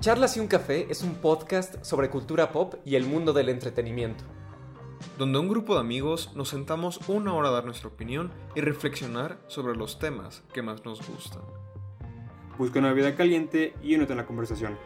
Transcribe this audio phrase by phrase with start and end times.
[0.00, 4.22] Charlas y un café es un podcast sobre cultura pop y el mundo del entretenimiento.
[5.18, 9.40] Donde un grupo de amigos nos sentamos una hora a dar nuestra opinión y reflexionar
[9.48, 11.42] sobre los temas que más nos gustan.
[12.58, 14.78] Busca una bebida caliente y únete en la conversación.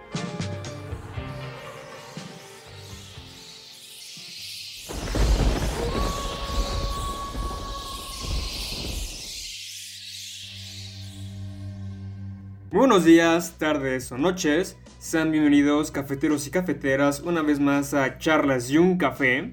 [12.71, 14.79] Muy buenos días, tardes o noches.
[15.03, 19.51] Sean bienvenidos cafeteros y cafeteras una vez más a Charlas y un Café.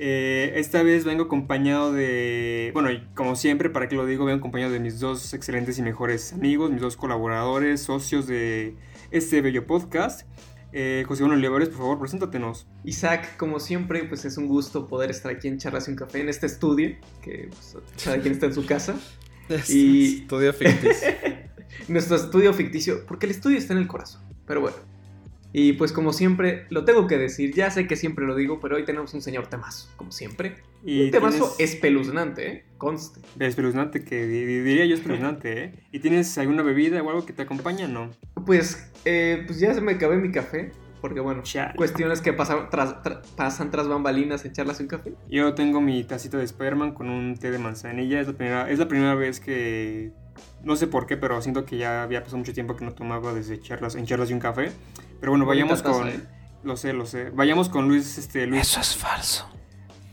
[0.00, 4.38] Eh, esta vez vengo acompañado de, bueno, y como siempre, para que lo digo, vengo
[4.38, 8.74] acompañado de mis dos excelentes y mejores amigos, mis dos colaboradores, socios de
[9.12, 10.26] este bello podcast.
[10.72, 12.66] Eh, José Manuel Olivares, por favor, preséntatenos.
[12.82, 16.22] Isaac, como siempre, pues es un gusto poder estar aquí en Charlas y un Café,
[16.22, 18.96] en este estudio, que pues, cada quien está en su casa.
[19.68, 20.22] y...
[20.22, 21.08] Estudio ficticio.
[21.88, 24.76] Nuestro estudio ficticio, porque el estudio está en el corazón, pero bueno.
[25.54, 28.76] Y pues como siempre, lo tengo que decir, ya sé que siempre lo digo, pero
[28.76, 30.54] hoy tenemos un señor temazo, como siempre.
[30.82, 32.64] Y un temazo tienes- espeluznante, ¿eh?
[32.78, 33.20] Conste.
[33.38, 35.74] Espeluznante, que di- di- diría yo espeluznante, ¿eh?
[35.92, 37.86] ¿Y tienes alguna bebida o algo que te acompaña?
[37.86, 38.10] No.
[38.46, 41.74] Pues, eh, pues ya se me acabé mi café, porque bueno, Chale.
[41.76, 45.12] cuestiones que pasan tras, tra- pasan tras bambalinas en charlas y un café.
[45.28, 48.20] Yo tengo mi tacita de Spider-Man con un té de manzanilla.
[48.22, 50.12] Es la, primera, es la primera vez que.
[50.62, 53.32] No sé por qué, pero siento que ya había pasado mucho tiempo que no tomaba
[53.32, 54.72] desde charlas, en charlas y un café.
[55.20, 56.08] Pero bueno, vayamos con.
[56.08, 56.20] ¿eh?
[56.62, 57.30] Lo sé, lo sé.
[57.30, 58.76] Vayamos con Luis, este, Luis.
[58.76, 59.48] es falso.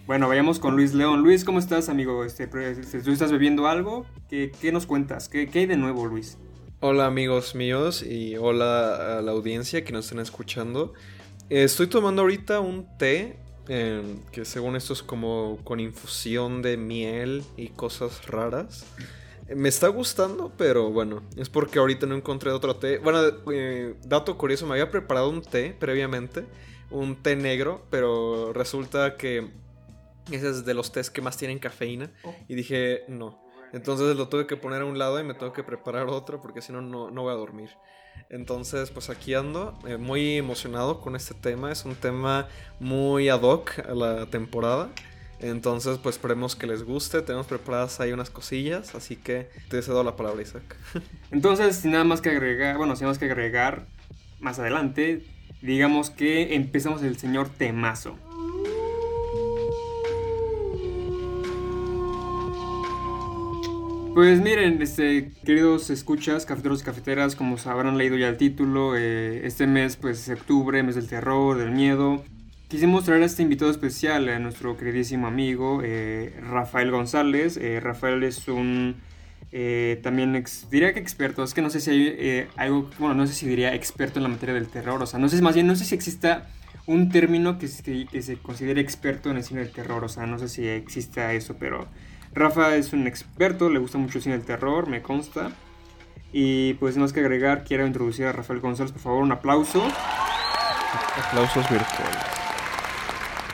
[0.08, 1.22] Bueno, vayamos con Luis León.
[1.22, 2.24] Luis, ¿cómo estás, amigo?
[2.24, 4.08] Este, este, ¿Tú estás bebiendo algo?
[4.28, 5.30] ¿Qué, qué nos cuentas?
[5.30, 6.38] ¿Qué, ¿Qué hay de nuevo, Luis?
[6.82, 10.94] Hola amigos míos y hola a la audiencia que nos están escuchando.
[11.50, 17.44] Estoy tomando ahorita un té eh, que según esto es como con infusión de miel
[17.56, 18.86] y cosas raras.
[19.56, 23.00] Me está gustando, pero bueno, es porque ahorita no encontré otro té.
[23.00, 23.20] Bueno,
[23.52, 26.46] eh, dato curioso, me había preparado un té previamente,
[26.92, 29.50] un té negro, pero resulta que
[30.32, 32.12] ese es de los tés que más tienen cafeína.
[32.24, 32.36] Oh.
[32.48, 33.44] Y dije, no.
[33.74, 36.62] Entonces lo tuve que poner a un lado y me tengo que preparar otro porque
[36.62, 37.70] si no, no no voy a dormir.
[38.30, 41.72] Entonces, pues aquí ando, eh, muy emocionado con este tema.
[41.72, 42.48] Es un tema
[42.80, 44.90] muy ad hoc a la temporada.
[45.42, 47.22] Entonces, pues esperemos que les guste.
[47.22, 50.76] Tenemos preparadas ahí unas cosillas, así que te cedo la palabra, Isaac.
[51.32, 53.86] Entonces, sin nada más que agregar, bueno, sin nada más que agregar
[54.40, 55.26] más adelante,
[55.62, 58.18] digamos que empezamos el señor temazo.
[64.14, 69.46] Pues miren, este, queridos escuchas, cafeteros y cafeteras, como habrán leído ya el título, eh,
[69.46, 72.24] este mes pues es octubre, mes del terror, del miedo.
[72.70, 77.58] Quisimos traer a este invitado especial, a nuestro queridísimo amigo eh, Rafael González.
[77.58, 79.02] Eh, Rafael es un
[79.52, 83.16] eh, también ex- diría que experto, es que no sé si hay eh, algo, bueno,
[83.16, 85.56] no sé si diría experto en la materia del terror, o sea, no sé, más
[85.56, 86.48] bien no sé si exista
[86.86, 87.68] un término que,
[88.12, 91.34] que, se considere experto en el cine del terror, o sea, no sé si exista
[91.34, 91.88] eso, pero
[92.36, 95.52] Rafa es un experto, le gusta mucho el cine del terror, me consta.
[96.32, 99.84] Y pues más que agregar, quiero introducir a Rafael González, por favor, un aplauso.
[101.18, 102.39] Aplausos virtuales.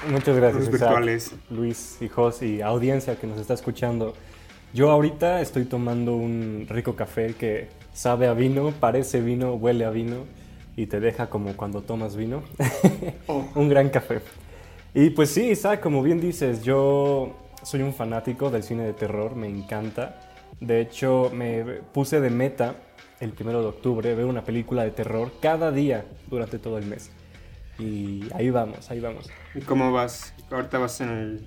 [0.09, 1.35] Muchas gracias, Isaac, virtuales.
[1.49, 4.13] Luis y Jos y audiencia que nos está escuchando.
[4.73, 9.89] Yo ahorita estoy tomando un rico café que sabe a vino, parece vino, huele a
[9.89, 10.25] vino
[10.75, 12.43] y te deja como cuando tomas vino.
[13.27, 13.43] Oh.
[13.55, 14.21] un gran café.
[14.93, 19.35] Y pues sí, Isaac, como bien dices, yo soy un fanático del cine de terror,
[19.35, 20.21] me encanta.
[20.59, 22.75] De hecho, me puse de meta
[23.19, 27.09] el primero de octubre ver una película de terror cada día durante todo el mes.
[27.79, 29.29] Y ahí vamos, ahí vamos.
[29.53, 30.33] ¿Y cómo vas?
[30.49, 31.45] Ahorita vas en el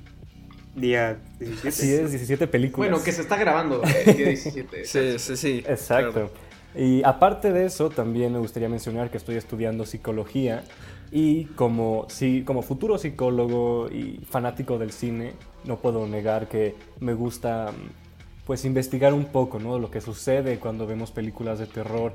[0.75, 1.69] día 17.
[1.69, 2.91] Así es, 17 películas.
[2.91, 4.85] Bueno, que se está grabando el día 17.
[4.85, 5.65] Sí, sí, sí.
[5.67, 6.13] Exacto.
[6.13, 6.31] claro.
[6.75, 10.65] Y aparte de eso, también me gustaría mencionar que estoy estudiando psicología
[11.11, 15.33] y como, sí, como futuro psicólogo y fanático del cine,
[15.65, 17.73] no puedo negar que me gusta
[18.47, 19.79] pues investigar un poco ¿no?
[19.79, 22.15] lo que sucede cuando vemos películas de terror,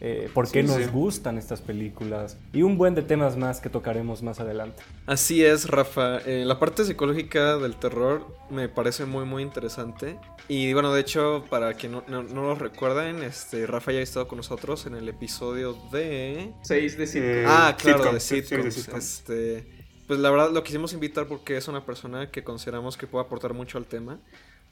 [0.00, 0.90] eh, por qué Sí, nos sí.
[0.90, 4.82] gustan estas películas y un buen de temas más que tocaremos más adelante.
[5.06, 6.18] Así es, Rafa.
[6.26, 10.18] Eh, la parte psicológica del terror me parece muy, muy interesante.
[10.48, 14.02] Y bueno, de hecho, para quien no, no, no lo recuerden, este, Rafa ya ha
[14.02, 16.52] estado con nosotros en el episodio de...
[16.62, 17.26] 6 de 5.
[17.26, 18.74] Eh, ah, claro, sitcom, de sitcoms.
[18.74, 18.98] sitcom.
[18.98, 23.24] Este, pues la verdad lo quisimos invitar porque es una persona que consideramos que puede
[23.24, 24.18] aportar mucho al tema.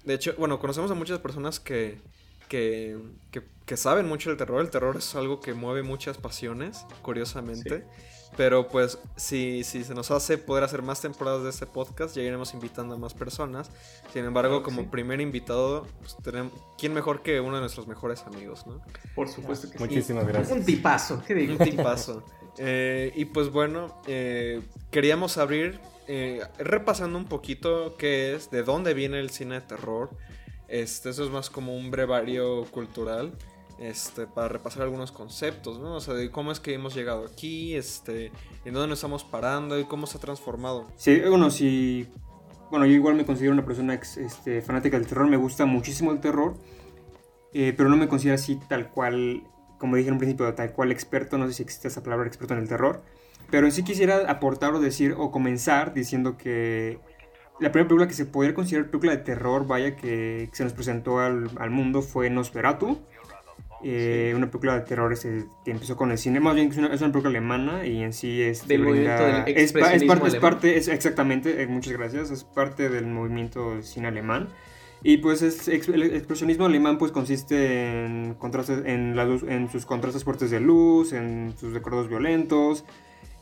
[0.05, 2.01] De hecho, bueno, conocemos a muchas personas que,
[2.53, 2.99] que,
[3.31, 4.61] que, que saben mucho del terror.
[4.61, 7.87] El terror es algo que mueve muchas pasiones, curiosamente.
[8.37, 12.23] Pero pues si, si se nos hace poder hacer más temporadas de este podcast, ya
[12.23, 13.71] iremos invitando a más personas.
[14.13, 14.89] Sin embargo, como sí.
[14.91, 18.83] primer invitado, pues, tenemos, ¿quién mejor que uno de nuestros mejores amigos, no?
[19.15, 19.85] Por supuesto que sí.
[19.85, 20.59] Muchísimas gracias.
[20.59, 21.55] Un tipazo, ¿qué digo?
[21.55, 22.23] Un tipazo.
[22.59, 24.61] Eh, y pues bueno, eh,
[24.91, 30.11] queríamos abrir eh, repasando un poquito qué es, de dónde viene el cine de terror.
[30.73, 33.33] Este, eso es más como un brevario cultural.
[33.79, 35.97] Este, para repasar algunos conceptos, ¿no?
[35.97, 38.27] O sea, de cómo es que hemos llegado aquí, este,
[38.65, 40.87] en dónde nos estamos parando y cómo se ha transformado.
[40.97, 42.09] Sí, bueno, sí.
[42.71, 45.27] Bueno, yo igual me considero una persona este, fanática del terror.
[45.29, 46.55] Me gusta muchísimo el terror.
[47.53, 49.43] eh, pero no me considero así tal cual,
[49.79, 51.37] como dije en un principio, tal cual experto.
[51.37, 53.03] No sé si existe esa palabra experto en el terror.
[53.51, 56.99] Pero sí quisiera aportar o decir, o comenzar diciendo que
[57.63, 61.21] la primera película que se podría considerar película de terror, vaya, que se nos presentó
[61.21, 62.99] al, al mundo fue Nosferatu.
[63.85, 66.79] Eh, Una película de terror este, que empezó con el cine, más bien que es
[66.79, 70.27] una, es una película alemana y en sí es Del movimiento del es, es parte,
[70.29, 74.49] es parte, es exactamente, eh, muchas gracias, es parte del movimiento del cine alemán.
[75.03, 79.85] Y pues es, el expresionismo alemán pues consiste en, contrastes, en, la luz- en sus
[79.85, 82.85] contrastes fuertes de luz, en sus recuerdos violentos.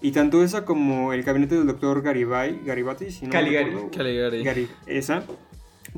[0.03, 3.67] Y tanto esa como el gabinete del doctor Garibay, Garibati, si no Caligari.
[3.67, 4.69] recuerdo, Caligari.
[4.87, 5.25] Esa.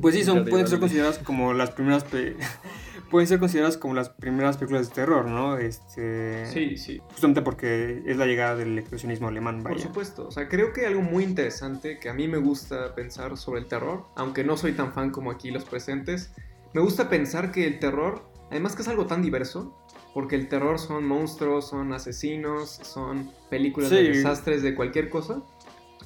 [0.00, 2.04] Pues sí, son, pueden ser consideradas como las primeras
[3.10, 5.58] pueden ser consideradas como las primeras películas de terror, ¿no?
[5.58, 7.00] Este Sí, sí.
[7.10, 9.84] justamente porque es la llegada del expresionismo alemán, Por vaya.
[9.84, 13.60] supuesto, o sea, creo que algo muy interesante que a mí me gusta pensar sobre
[13.60, 16.32] el terror, aunque no soy tan fan como aquí los presentes,
[16.72, 19.76] me gusta pensar que el terror, además que es algo tan diverso,
[20.14, 24.08] porque el terror son monstruos, son asesinos, son películas de Sí.
[24.08, 25.42] desastres, de cualquier cosa.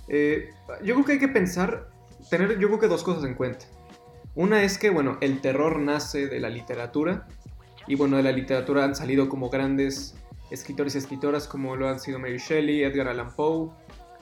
[0.08, 0.50] eh,
[0.84, 1.88] yo creo que hay que pensar,
[2.30, 3.66] tener yo creo que dos cosas en cuenta.
[4.36, 7.26] Una es que, bueno, el terror nace de la literatura,
[7.88, 10.14] y bueno, de la literatura han salido como grandes
[10.50, 13.70] escritores y escritoras como lo han sido Mary Shelley, Edgar Allan Poe,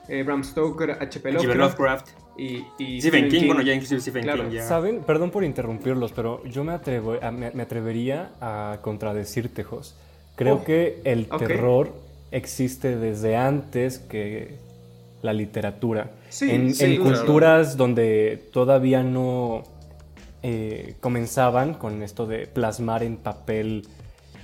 [0.07, 1.31] eh, Bram Stoker, H.P.
[1.33, 2.09] Lovecraft.
[2.37, 4.43] Y, y Stephen King, bueno, ya inclusive Stephen Claro.
[4.43, 4.67] King ya.
[4.67, 4.99] ¿Saben?
[5.01, 9.95] Perdón por interrumpirlos, pero yo me, atrevo, me, me atrevería a contradecirte, Jos.
[10.35, 11.93] Creo Oh, que el terror
[12.31, 14.55] existe desde antes que
[15.21, 16.11] la literatura.
[16.29, 17.17] Sí, en sí, en claro.
[17.17, 19.63] culturas donde todavía no
[20.43, 23.87] eh, comenzaban con esto de plasmar en papel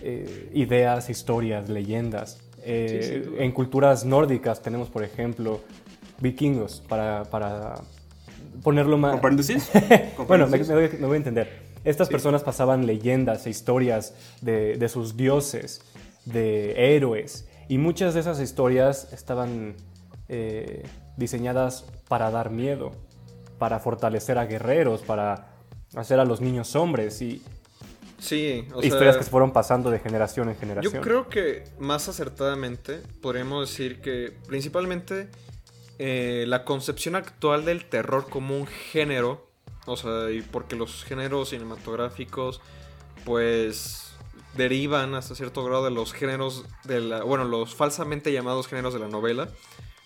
[0.01, 2.39] eh, ideas, historias, leyendas.
[2.63, 5.59] Eh, Sí, en culturas nórdicas tenemos, por ejemplo,
[6.21, 7.75] vikingos, para, para
[8.63, 9.13] ponerlo más...
[9.13, 9.69] ¿Con paréntesis?
[10.15, 11.71] ¿Con Bueno, me, voy, me voy a entender.
[11.83, 12.11] Estas Sí.
[12.13, 15.81] personas pasaban leyendas e historias de, de sus dioses,
[16.25, 19.75] de héroes, y muchas de esas historias estaban
[20.29, 20.83] eh,
[21.17, 22.91] diseñadas para dar miedo,
[23.57, 25.47] para fortalecer a guerreros, para
[25.95, 27.41] hacer a los niños hombres, y
[28.19, 30.93] Sí, o historias sea, que se fueron pasando de generación en generación.
[30.93, 35.27] Yo creo que más acertadamente podríamos decir que principalmente
[36.03, 39.47] eh, la concepción actual del terror como un género,
[39.85, 42.59] o sea, y porque los géneros cinematográficos
[43.23, 44.15] pues
[44.57, 48.99] derivan hasta cierto grado de los géneros de la, bueno, los falsamente llamados géneros de
[48.99, 49.47] la novela,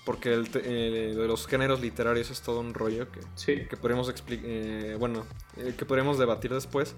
[0.06, 3.66] porque el eh, de los géneros literarios es todo un rollo que Sí.
[3.70, 5.26] que podríamos explicar, bueno,
[5.56, 6.94] eh, que podríamos debatir después.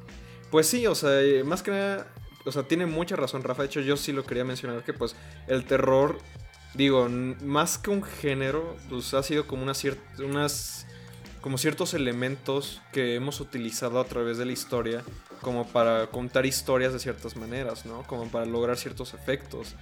[0.49, 2.07] Pues sí, o sea, eh, más que nada,
[2.45, 5.15] o sea, tiene mucha razón Rafa, de hecho yo sí lo quería mencionar, que pues
[5.47, 6.17] el terror,
[6.73, 10.85] digo, más que un género, pues ha sido como una cier- unas,
[11.41, 15.03] como ciertos elementos que hemos utilizado a través de la historia,
[15.41, 18.03] como para contar historias de ciertas maneras, ¿no?
[18.03, 19.75] Como para lograr ciertos efectos.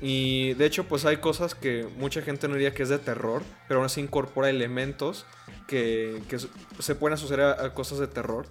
[0.00, 3.42] Y de hecho, pues hay cosas que mucha gente no diría que es de terror,
[3.68, 5.24] pero aún así incorpora elementos
[5.66, 8.46] que, que se pueden asociar a cosas de terror.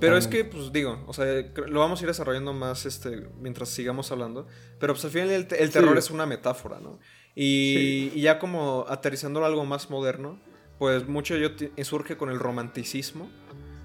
[0.00, 1.24] Pero es que, pues digo, o sea,
[1.66, 4.46] lo vamos a ir desarrollando más este, mientras sigamos hablando.
[4.78, 5.98] Pero pues al final el, el terror Sí.
[5.98, 6.98] es una metáfora, ¿no?
[7.34, 10.38] Y, y ya como aterrizándolo a algo más moderno,
[10.78, 11.50] pues mucho yo
[11.84, 13.30] surge con el romanticismo.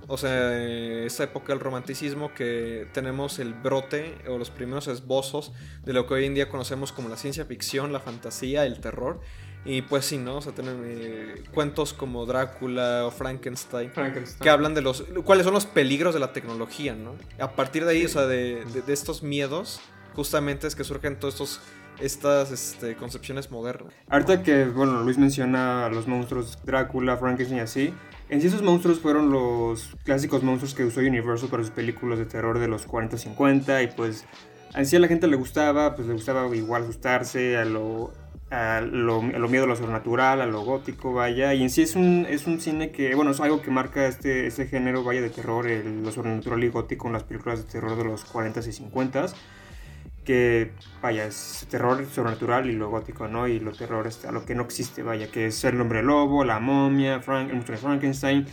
[0.09, 0.57] O sea,
[1.05, 5.51] esa época del romanticismo que tenemos el brote o los primeros esbozos
[5.83, 9.19] de lo que hoy en día conocemos como la ciencia ficción, la fantasía, el terror.
[9.67, 10.37] Y pues sí, ¿no?
[10.37, 14.39] O sea, tienen eh, cuentos como Drácula o Frankenstein Frankenstein.
[14.41, 17.15] que hablan de los cuáles son los peligros de la tecnología, ¿no?
[17.37, 19.81] A partir de ahí, o sea, de, de- de estos miedos,
[20.15, 21.61] justamente es que surgen todos estos
[21.99, 23.91] estas este, concepciones modernas.
[24.07, 27.93] Ahorita que, bueno, Luis menciona a los monstruos Drácula, Frankenstein y así.
[28.29, 32.25] En sí esos monstruos fueron los clásicos monstruos que usó Universal para sus películas de
[32.25, 34.25] terror de los 40-50 y pues
[34.75, 38.13] en sí a la gente le gustaba, pues le gustaba igual asustarse a lo,
[38.49, 41.53] a lo, a lo miedo a lo sobrenatural, a lo gótico, vaya.
[41.53, 44.47] Y en sí es un, es un cine que, bueno, es algo que marca este,
[44.47, 47.97] este género, vaya, de terror, el- lo sobrenatural y gótico en las películas de terror
[47.97, 49.35] de los 40s y 50s
[50.25, 53.47] que, vaya, es terror sobrenatural y lo gótico, ¿no?
[53.47, 56.59] Y lo terror a lo que no existe, vaya, que es el hombre lobo, la
[56.59, 58.47] momia, Frank, el monstruo de Frankenstein.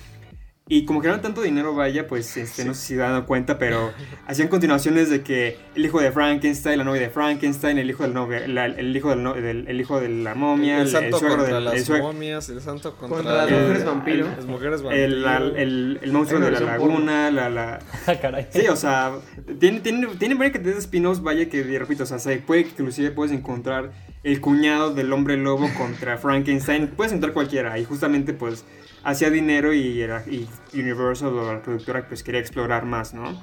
[0.66, 3.58] Y como que eran tanto dinero, vaya, pues este, no sé si se dan cuenta,
[3.58, 3.92] pero
[4.26, 8.14] hacían continuaciones de que el hijo de Frankenstein, la novia de Frankenstein, el hijo del
[8.14, 11.36] novio, la- el hijo del, no- del- el hijo de la momia, el santo suegro
[11.40, 14.26] contra del- las el suegro- momias, el santo contra, Contra las el- mujeres vampiro.
[14.34, 15.20] Las mujeres el, vampiro.
[15.20, 18.46] la- el- el monstruo de la laguna, la, la, Ah, caray.
[18.50, 19.12] Sí, o sea,
[19.60, 23.10] tiene, tiene, tiene varias cantidad de spin-offs, vaya que, repito, o sea, se puede inclusive
[23.10, 23.92] puedes encontrar
[24.22, 28.64] el cuñado del hombre lobo contra Frankenstein, puedes encontrar cualquiera, y justamente pues
[29.04, 33.40] hacía dinero y, era, y Universal o la productora pues quería explorar más, ¿no?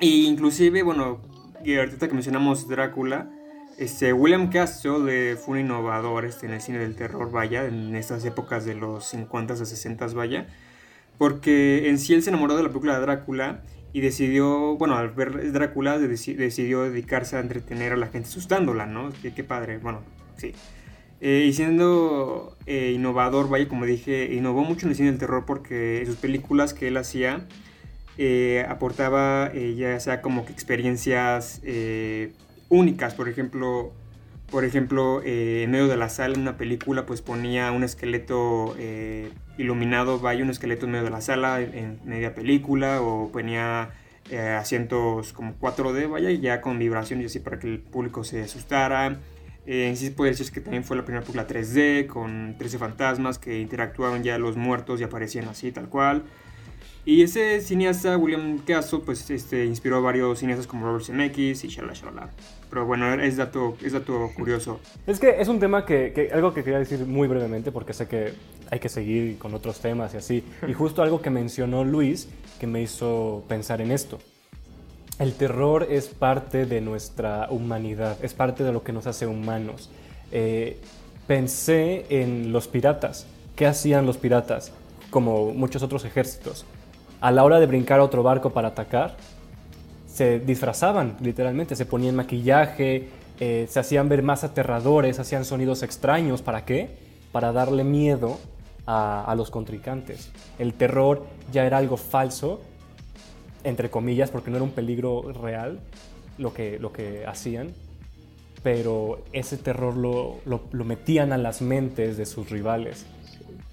[0.00, 1.20] Y inclusive, bueno,
[1.64, 3.30] y ahorita que mencionamos Drácula,
[3.78, 8.24] este, William Castle fue un innovador este, en el cine del terror, vaya, en estas
[8.24, 10.46] épocas de los 50s a 60s, vaya,
[11.18, 15.10] porque en sí él se enamoró de la película de Drácula y decidió, bueno, al
[15.10, 19.10] ver Drácula deci- decidió dedicarse a entretener a la gente asustándola, ¿no?
[19.22, 20.02] Qué, qué padre, bueno,
[20.36, 20.52] sí.
[21.20, 25.44] Eh, y siendo eh, innovador, vaya, como dije, innovó mucho en el cine del terror
[25.46, 27.46] porque sus películas que él hacía
[28.22, 32.34] eh, aportaba eh, ya sea como que experiencias eh,
[32.68, 33.92] únicas, por ejemplo,
[34.50, 38.76] por ejemplo, en medio de la sala en una película pues ponía un esqueleto
[39.56, 43.90] iluminado, vaya un esqueleto en medio de la sala en, en media película o ponía
[44.58, 49.18] asientos como 4D, vaya, ya con vibración y así para que el público se asustara.
[49.66, 53.38] Eh, sí se puede decir que también fue la primera película 3D con 13 fantasmas
[53.38, 56.22] que interactuaban ya los muertos y aparecían así tal cual.
[57.04, 61.68] Y ese cineasta, William Castle, pues este, inspiró a varios cineastas como Robert Zemeckis y
[61.68, 62.30] shalala shalala.
[62.68, 64.80] Pero bueno, es dato, es dato curioso.
[65.06, 68.06] Es que es un tema que, que- algo que quería decir muy brevemente porque sé
[68.06, 68.32] que
[68.70, 70.44] hay que seguir con otros temas y así.
[70.68, 72.28] Y justo algo que mencionó Luis
[72.60, 74.18] que me hizo pensar en esto.
[75.20, 79.90] El terror es parte de nuestra humanidad, es parte de lo que nos hace humanos.
[80.32, 80.80] Eh,
[81.26, 83.26] pensé en los piratas.
[83.54, 84.72] ¿Qué hacían los piratas?
[85.10, 86.64] Como muchos otros ejércitos.
[87.20, 89.18] A la hora de brincar a otro barco para atacar,
[90.06, 93.10] se disfrazaban, literalmente, se ponían maquillaje,
[93.40, 96.40] eh, se hacían ver más aterradores, hacían sonidos extraños.
[96.40, 96.96] ¿Para qué?
[97.30, 98.38] Para darle miedo
[98.86, 100.30] a, a los contrincantes.
[100.58, 102.62] El terror ya era algo falso,
[103.64, 105.80] entre comillas, porque no era un peligro real
[106.38, 107.68] lo que, lo que hacían,
[108.62, 113.06] pero ese terror lo, lo- lo metían a las mentes de sus rivales.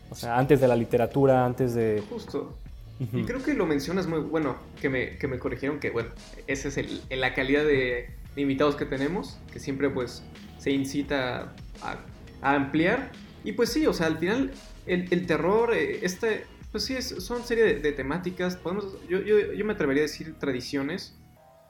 [0.09, 2.03] O sea, antes de la literatura, antes de...
[2.09, 2.55] Justo.
[2.99, 6.09] Y creo que lo mencionas muy bueno, que me, que me corrigieron que, bueno,
[6.47, 10.23] esa es el, la calidad de, de invitados que tenemos, que siempre pues
[10.57, 11.53] se incita
[11.83, 11.97] a,
[12.41, 13.11] a ampliar.
[13.43, 14.51] Y pues sí, o sea, al final
[14.87, 19.53] el, el terror, eh, este, pues sí, es, son serie de, temáticas, podemos, yo, yo,
[19.53, 21.17] yo me atrevería a decir tradiciones,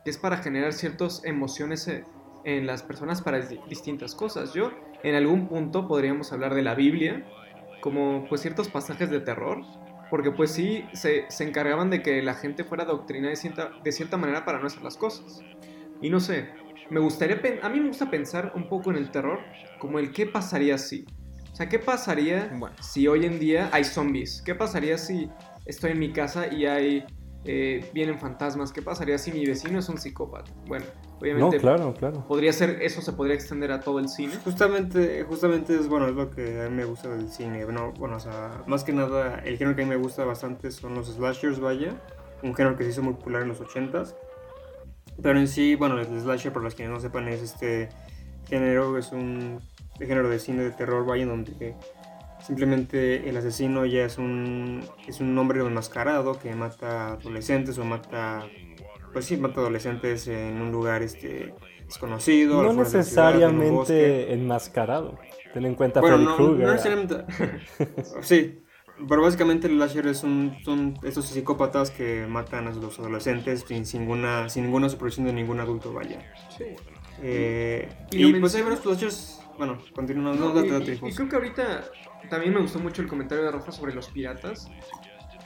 [0.04, 2.06] que es para generar ciertas emociones eh,
[2.44, 4.54] en las personas para di- distintas cosas.
[4.54, 4.72] Yo,
[5.04, 7.24] en algún punto podríamos hablar de la Biblia,
[7.82, 9.62] como pues ciertos pasajes de terror,
[10.10, 13.92] porque pues sí se, se encargaban de que la gente fuera doctrina de cierta, de
[13.92, 15.42] cierta manera para no hacer las cosas.
[16.02, 16.50] Y no sé,
[16.90, 19.40] me gustaría, a mí me gusta pensar un poco en el terror
[19.80, 21.06] como el qué pasaría si.
[21.58, 22.76] O sea, ¿qué pasaría Bueno.
[22.80, 24.44] si hoy en día hay zombies?
[24.46, 25.28] ¿Qué pasaría si
[25.66, 27.04] estoy en mi casa y hay
[27.46, 28.72] eh, vienen fantasmas?
[28.72, 30.52] ¿Qué pasaría si mi vecino es un psicópata?
[30.68, 32.24] Bueno, No, obviamente claro, claro.
[32.28, 34.34] podría ser, eso se podría extender a todo el cine.
[34.44, 37.66] Justamente, justamente es bueno, es lo que a mí me gusta del cine.
[37.66, 40.70] Bueno, bueno, o sea, más que nada, el género que a mí me gusta bastante
[40.70, 42.00] son los slashers, vaya.
[42.44, 44.14] Un género que se hizo muy popular en los 80s.
[45.24, 47.90] Pero en sí, bueno, el slasher, por los que no sepan, es este
[48.48, 49.60] género, es un
[50.06, 51.76] género de cine de terror, vaya, en donde
[52.46, 58.46] simplemente el asesino ya es un, es un hombre enmascarado que mata adolescentes o mata,
[59.12, 61.54] pues sí, mata adolescentes en un lugar este,
[61.86, 62.62] desconocido.
[62.62, 65.18] No de ciudad, en un necesariamente enmascarado.
[65.54, 66.66] Ten en cuenta Bueno, Freddy no, Krueger.
[66.68, 67.26] no necesariamente.
[68.22, 68.60] sí,
[69.08, 73.86] pero básicamente el slasher es un, son estos psicópatas que matan a los adolescentes sin,
[73.86, 76.20] sin ninguna, sin ninguna supervisión de ningún adulto, vaya.
[77.22, 79.42] Eh, Y pues hay varios slashers.
[79.58, 80.34] Bueno, continuando.
[80.50, 81.86] No, date, y, date, y- y creo que ahorita
[82.30, 84.70] también me gustó mucho el comentario de Rafa sobre los piratas.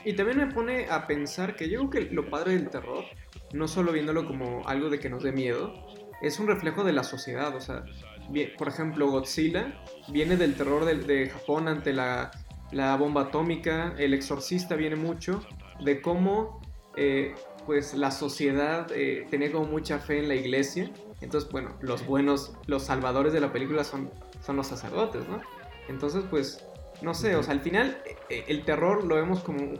[0.04, 3.04] Y también me pone a pensar que yo creo que lo padre del terror,
[3.52, 5.72] no solo viéndolo como algo de que nos dé miedo,
[6.20, 7.54] es un reflejo de la sociedad.
[7.54, 7.84] O sea,
[8.28, 12.32] bien- por ejemplo, Godzilla viene del terror de, de Japón ante la,
[12.72, 13.94] la bomba atómica.
[13.96, 15.46] El exorcista viene mucho
[15.84, 16.60] de cómo
[16.96, 20.90] eh, pues la sociedad eh, tenía como mucha fe en la iglesia.
[21.22, 24.10] Entonces, bueno, los buenos, los salvadores de la película son,
[24.44, 25.40] son los sacerdotes, ¿no?
[25.88, 26.64] Entonces, pues,
[27.00, 29.74] no sé, o sea, al final eh, el terror lo vemos como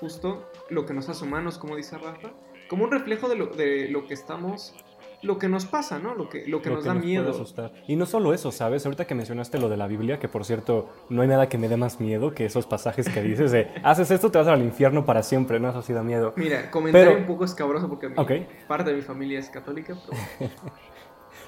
[0.00, 2.30] justo lo que nos hace humanos, como dice Rafa,
[2.68, 4.74] como un reflejo de lo, de lo que estamos
[5.22, 6.14] lo que nos pasa, ¿no?
[6.14, 7.30] Lo que, lo que lo nos que da nos puede miedo.
[7.30, 7.72] asustar.
[7.88, 8.86] Y no solo eso, ¿sabes?
[8.86, 11.68] Ahorita que mencionaste lo de la Biblia, que por cierto, no hay nada que me
[11.68, 15.04] dé más miedo que esos pasajes que dices de haces esto, te vas al infierno
[15.04, 15.70] para siempre, ¿no?
[15.70, 16.32] Eso sí da miedo.
[16.36, 18.30] Mira, comentario Pero- un poco escabroso porque mi- Ok.
[18.68, 20.50] parte de mi familia es católica, pero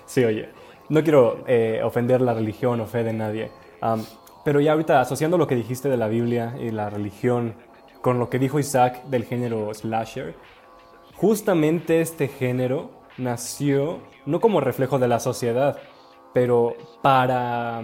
[0.06, 0.48] Sí, oye,
[0.88, 3.50] no quiero eh, ofender la religión o fe de nadie,
[4.44, 7.54] pero ya ahorita asociando lo que dijiste de la Biblia y la religión
[8.02, 10.34] con lo que dijo Isaac del género slasher,
[11.14, 15.78] justamente este género nació no como reflejo de la sociedad,
[16.32, 17.82] pero para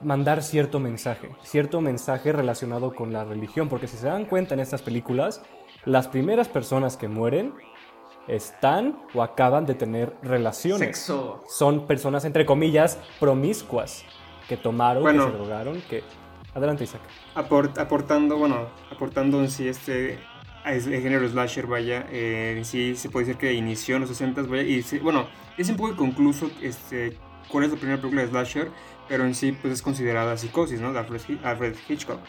[0.00, 4.60] mandar cierto mensaje, cierto mensaje relacionado con la religión, porque si se dan cuenta en
[4.60, 5.42] estas películas,
[5.84, 7.54] las primeras personas que mueren
[8.28, 11.42] están o acaban de tener relaciones sexo.
[11.48, 14.04] son personas, entre comillas, promiscuas,
[14.48, 15.26] que tomaron, Bueno.
[15.26, 16.02] que se drogaron, que...
[16.54, 17.00] Adelante, Isaac.
[17.34, 20.18] Aport- aportando, bueno, aportando en sí este
[20.64, 24.42] el género slasher, vaya, eh, en sí se puede decir que inició en los 60
[24.42, 25.28] vaya, y sí- bueno,
[25.58, 27.16] es un poco inconcluso este,
[27.48, 28.68] cuál es la primera película de slasher,
[29.08, 30.92] pero en sí pues es considerada Psicosis, ¿no?
[30.92, 32.20] De Alfred, Hi- Alfred Hitchcock.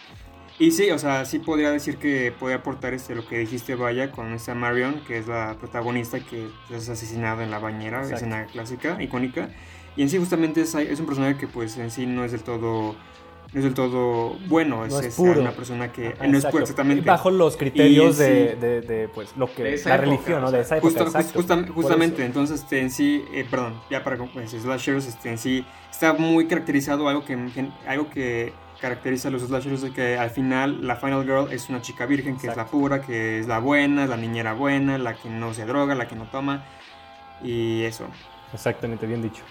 [0.60, 4.12] Y sí, o sea, sí podría decir que puede aportar este, lo que dijiste, vaya,
[4.12, 8.16] con esta Marion, que es la protagonista que es asesinada en la bañera, Exacto.
[8.18, 9.50] escena clásica, icónica.
[9.96, 12.42] Y en sí justamente es, es un personaje que pues en sí no es del
[12.44, 12.96] todo...
[13.54, 15.40] No es del todo bueno, es, No es es puro.
[15.40, 17.06] una persona que Ajá, no es puro exactamente.
[17.08, 18.60] Bajo los criterios Y de, sí.
[18.60, 19.64] de- de, pues, lo que...
[19.64, 20.48] La época, religión, ¿no?
[20.48, 21.74] o De esa época, Justo- exacto.
[21.74, 26.14] justamente, entonces este, en sí, eh, perdón, ya para pues, slashers, este, en sí está
[26.14, 27.38] muy caracterizado algo que,
[27.88, 31.80] algo que caracteriza a los slashers de que al final la final girl es una
[31.82, 35.30] chica virgen, que es la pura, que es la buena, la niñera buena, la que
[35.30, 36.66] no se droga, la que no toma
[37.44, 38.06] y eso.
[38.52, 39.44] Exactamente, bien dicho.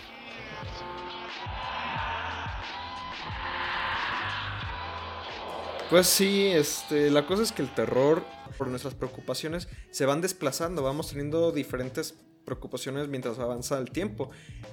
[5.93, 8.25] Pues sí, este, la cosa es que el terror,
[8.57, 12.15] por nuestras preocupaciones, se van desplazando, vamos teniendo diferentes
[12.47, 14.31] preocupaciones mientras avanza el tiempo.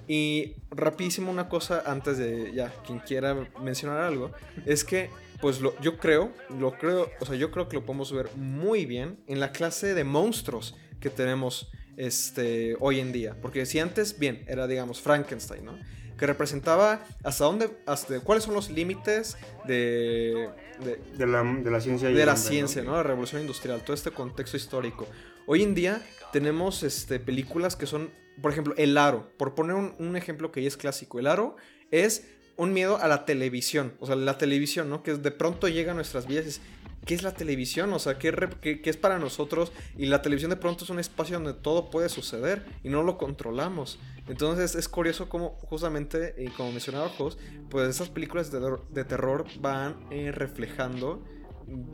[0.07, 4.31] Y rapidísimo una cosa antes de ya quien quiera mencionar algo,
[4.65, 5.09] es que
[5.41, 8.85] pues lo, yo creo, lo creo, o sea, yo creo que lo podemos ver muy
[8.85, 14.19] bien en la clase de monstruos que tenemos este hoy en día, porque si antes
[14.19, 15.77] bien era digamos Frankenstein, ¿no?
[16.19, 20.49] Que representaba hasta dónde, hasta cuáles son los límites de,
[20.83, 22.09] de, De la, de la ciencia.
[22.09, 22.95] de la ciencia, ¿no?
[22.95, 25.07] La revolución industrial, todo este contexto histórico.
[25.47, 26.01] Hoy en día
[26.33, 29.31] tenemos este, películas que son, por ejemplo, El Aro.
[29.37, 31.55] Por poner un, un ejemplo que ya es clásico, El Aro
[31.89, 32.27] es
[32.57, 33.93] un miedo a la televisión.
[34.01, 35.01] O sea, la televisión, ¿no?
[35.01, 36.61] Que de pronto llega a nuestras vidas y es,
[37.09, 37.91] ¿qué es la televisión?
[37.93, 39.71] O sea, ¿qué, es para nosotros?
[39.97, 43.17] Y la televisión de pronto es un espacio donde todo puede suceder y no lo
[43.17, 43.99] controlamos.
[44.27, 47.39] Entonces es curioso cómo justamente, y como mencionaba Jos,
[47.71, 51.25] pues esas películas de terror, van eh, reflejando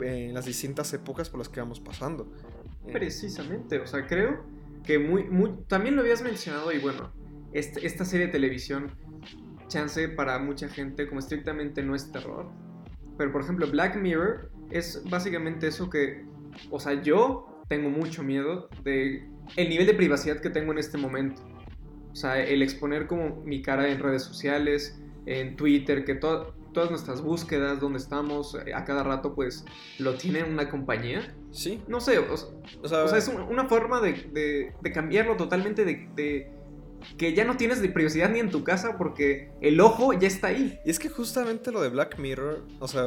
[0.02, 2.30] en las distintas épocas por las que vamos pasando.
[2.86, 4.44] Eh, Precisamente, o sea, creo
[4.84, 7.10] que muy, muy, también lo habías mencionado y bueno,
[7.54, 8.92] este- esta serie de televisión,
[9.68, 12.50] chance para mucha gente como estrictamente no es terror,
[13.16, 16.24] pero por ejemplo Black Mirror es básicamente eso que,
[16.70, 20.98] o sea, yo tengo mucho miedo de el nivel de privacidad que tengo en este
[20.98, 21.42] momento.
[22.12, 26.90] O sea, el exponer como mi cara en redes sociales, en Twitter, que to- todas
[26.90, 29.64] nuestras búsquedas, donde estamos, a cada rato, pues
[29.98, 31.34] lo tiene una compañía.
[31.50, 32.48] Sí, No sé, o sea,
[32.82, 36.50] o sea, o sea, es un- una forma de, de- de cambiarlo totalmente, de, de
[37.18, 40.48] que ya no tienes de privacidad ni en tu casa porque el ojo ya está
[40.48, 40.78] ahí.
[40.84, 43.04] Y es que justamente lo de Black Mirror, o sea,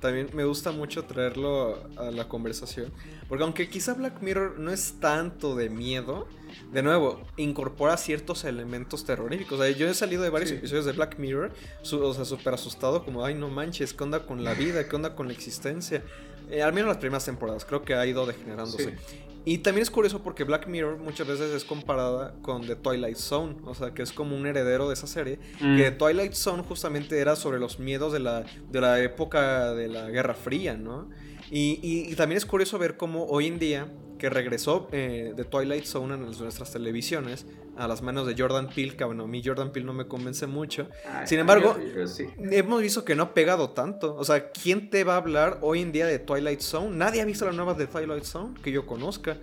[0.00, 2.92] también me gusta mucho traerlo a la conversación.
[3.28, 6.28] Porque aunque quizá Black Mirror no es tanto de miedo,
[6.72, 9.60] de nuevo, incorpora ciertos elementos terroríficos.
[9.60, 10.56] O sea, yo he salido de varios Sí.
[10.56, 14.26] episodios de Black Mirror, su- o sea, súper asustado, como, ay, no manches, ¿qué onda
[14.26, 14.88] con la vida?
[14.88, 16.02] ¿Qué onda con la existencia?
[16.50, 18.96] Eh, al menos las primeras temporadas, creo que ha ido degenerándose.
[19.06, 19.16] Sí.
[19.46, 23.56] Y también es curioso porque Black Mirror muchas veces es comparada con The Twilight Zone,
[23.64, 25.38] o sea, que es como un heredero de esa serie.
[25.60, 25.76] Mm.
[25.76, 30.10] Que Twilight Zone justamente era sobre los miedos de la, de la época de la
[30.10, 31.08] Guerra Fría, ¿no?
[31.48, 33.86] Y, y- y también es curioso ver cómo hoy en día,
[34.18, 38.96] que regresó eh, de Twilight Zone en nuestras televisiones, a las manos de Jordan Peele,
[38.96, 42.06] que bueno, a mí Jordan Peele no me convence mucho, Ay, Sin embargo- yo- yo
[42.06, 42.26] sí.
[42.38, 44.14] hemos visto que no ha pegado tanto.
[44.16, 46.96] O sea, ¿quién te va a hablar hoy en día de Twilight Zone?
[46.96, 49.36] Nadie ha visto la nueva de Twilight Zone que yo conozca.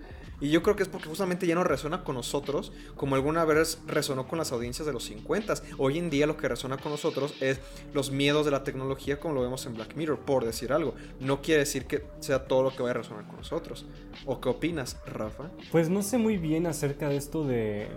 [0.44, 3.80] Y yo creo que es porque justamente ya no resuena con nosotros como alguna vez
[3.88, 5.54] resonó con las audiencias de los 50.
[5.78, 7.62] Hoy en día lo que resuena con nosotros es
[7.94, 10.96] los miedos de la tecnología como lo vemos en Black Mirror, por decir algo.
[11.22, 13.86] No quiere decir que sea todo lo que vaya a resonar con nosotros.
[14.26, 15.50] ¿O qué opinas, Rafa?
[15.72, 17.88] Pues no sé muy bien acerca de esto de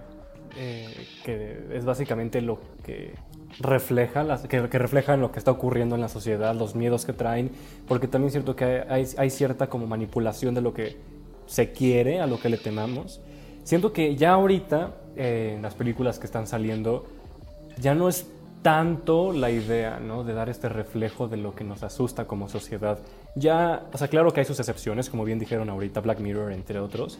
[0.55, 3.15] eh, que es básicamente lo que
[3.59, 7.13] refleja las, que, que refleja lo que está ocurriendo en la sociedad, los miedos que
[7.13, 7.51] traen,
[7.89, 11.16] porque también es cierto que hay, hay cierta como manipulación de lo que
[11.47, 13.21] se quiere, a lo que le temamos.
[13.65, 17.07] siento que ya ahorita, eh, en las películas que están saliendo,
[17.81, 18.27] ya no es
[18.63, 20.25] tanto la idea, ¿no?
[20.25, 22.99] De dar este reflejo de lo que nos asusta como sociedad.
[23.37, 26.81] Ya, o sea, claro que hay sus excepciones, como bien dijeron ahorita, Black Mirror, entre
[26.81, 27.19] otros.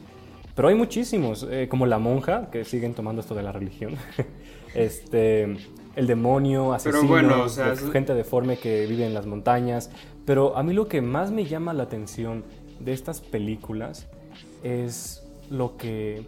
[0.55, 3.95] Pero hay muchísimos, eh, como La Monja, que siguen tomando esto de la religión.
[4.75, 5.57] este,
[5.95, 9.91] el demonio, asesinos, bueno, o sea, de- es- gente deforme que vive en las montañas.
[10.25, 12.45] Pero a mí lo que más me llama la atención
[12.81, 14.07] de estas películas
[14.63, 16.25] es lo que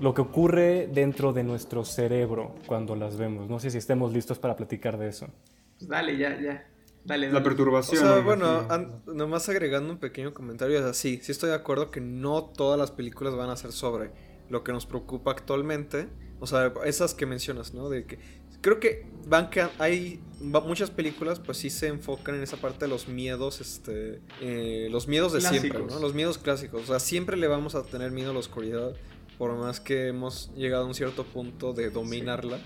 [0.00, 3.48] lo que ocurre dentro de nuestro cerebro cuando las vemos.
[3.48, 5.28] No sé si estemos listos para platicar de eso.
[5.78, 6.66] Pues dale, ya, ya.
[7.04, 7.40] Dale, La dale.
[7.40, 8.02] O perturbación.
[8.02, 8.66] sea, bueno,
[9.06, 12.78] nomás agregando un pequeño comentario, o sea, sí, sí estoy de acuerdo que no todas
[12.78, 14.10] las películas van a ser sobre
[14.50, 16.08] lo que nos preocupa actualmente.
[16.40, 17.88] O sea, esas que mencionas, ¿no?
[17.88, 18.18] De que
[18.66, 22.88] creo que van que hay muchas películas, pues sí se enfocan en esa parte de
[22.88, 25.84] los miedos, este, eh, los miedos de siempre.
[25.88, 26.00] ¿no?
[26.00, 26.82] Los miedos clásicos.
[26.82, 28.92] O sea, siempre le vamos a tener miedo a la oscuridad,
[29.38, 32.58] por más que hemos llegado a un cierto punto de dominarla.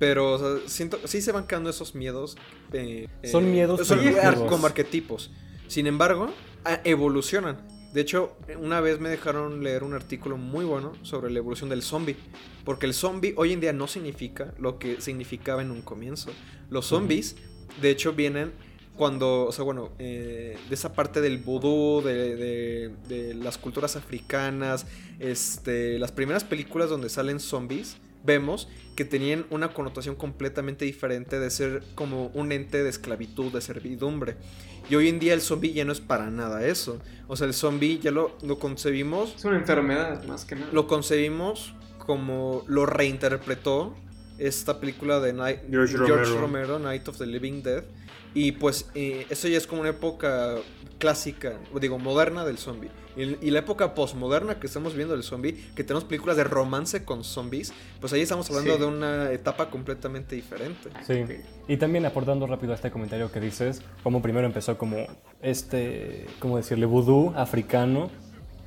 [0.00, 2.36] Pero, o sea, siento, sí se van quedando esos miedos.
[2.72, 4.00] eh, Son eh, miedos son
[4.48, 5.30] como arquetipos.
[5.68, 6.32] Sin embargo,
[6.82, 7.58] evolucionan.
[7.92, 11.82] De hecho, una vez me dejaron leer un artículo muy bueno sobre la evolución del
[11.82, 12.16] zombie.
[12.64, 16.30] Porque el zombie hoy en día no significa lo que significaba en un comienzo.
[16.70, 17.36] Los zombies,
[17.80, 18.52] de hecho, vienen
[18.96, 23.96] cuando, o sea, bueno, eh, de esa parte del vudú, de, de- de las culturas
[23.96, 24.86] africanas,
[25.18, 31.48] este, las primeras películas donde salen zombies, vemos que tenían una connotación completamente diferente de
[31.50, 34.36] ser como un ente de esclavitud, de servidumbre.
[34.90, 36.98] Y hoy en día el zombie ya no es para nada eso.
[37.28, 40.68] O sea, el zombie ya lo, lo concebimos Es una enfermedad, más que nada.
[40.72, 43.94] lo concebimos como lo reinterpretó
[44.38, 46.40] esta película de Night- George Romero.
[46.40, 47.84] Romero, Night of the Living Dead.
[48.34, 50.56] Y pues eh, eso ya es como una época
[50.98, 52.90] clásica, digo, moderna del zombie.
[53.16, 57.04] Y, y la época postmoderna que estamos viendo del zombie, que tenemos películas de romance
[57.04, 58.80] con zombies, pues ahí estamos hablando Sí.
[58.80, 60.90] de una etapa completamente diferente.
[61.06, 61.22] Sí.
[61.22, 61.30] Ok.
[61.68, 65.06] Y también aportando rápido a este comentario que dices, como primero empezó como
[65.42, 66.86] este, ¿cómo decirle?
[66.86, 68.10] Vudú africano,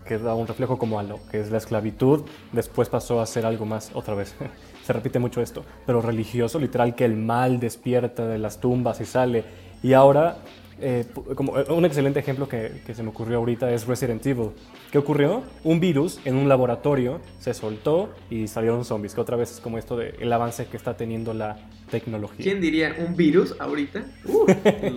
[0.05, 3.45] que da un reflejo como a lo que es la esclavitud, después pasó a ser
[3.45, 4.35] algo más, otra vez,
[4.83, 9.05] se repite mucho esto, pero religioso, literal que el mal despierta de las tumbas y
[9.05, 9.43] sale.
[9.81, 10.37] Y ahora,
[10.79, 11.05] eh,
[11.35, 14.49] como eh, un excelente ejemplo que, que se me ocurrió ahorita es Resident Evil.
[14.91, 15.43] ¿Qué ocurrió?
[15.63, 19.77] Un virus en un laboratorio se soltó y salieron zombies, que otra vez es como
[19.77, 21.57] esto del avance que está teniendo la
[21.89, 22.43] tecnología.
[22.43, 24.03] ¿Quién diría un virus ahorita?
[24.25, 24.45] Uh,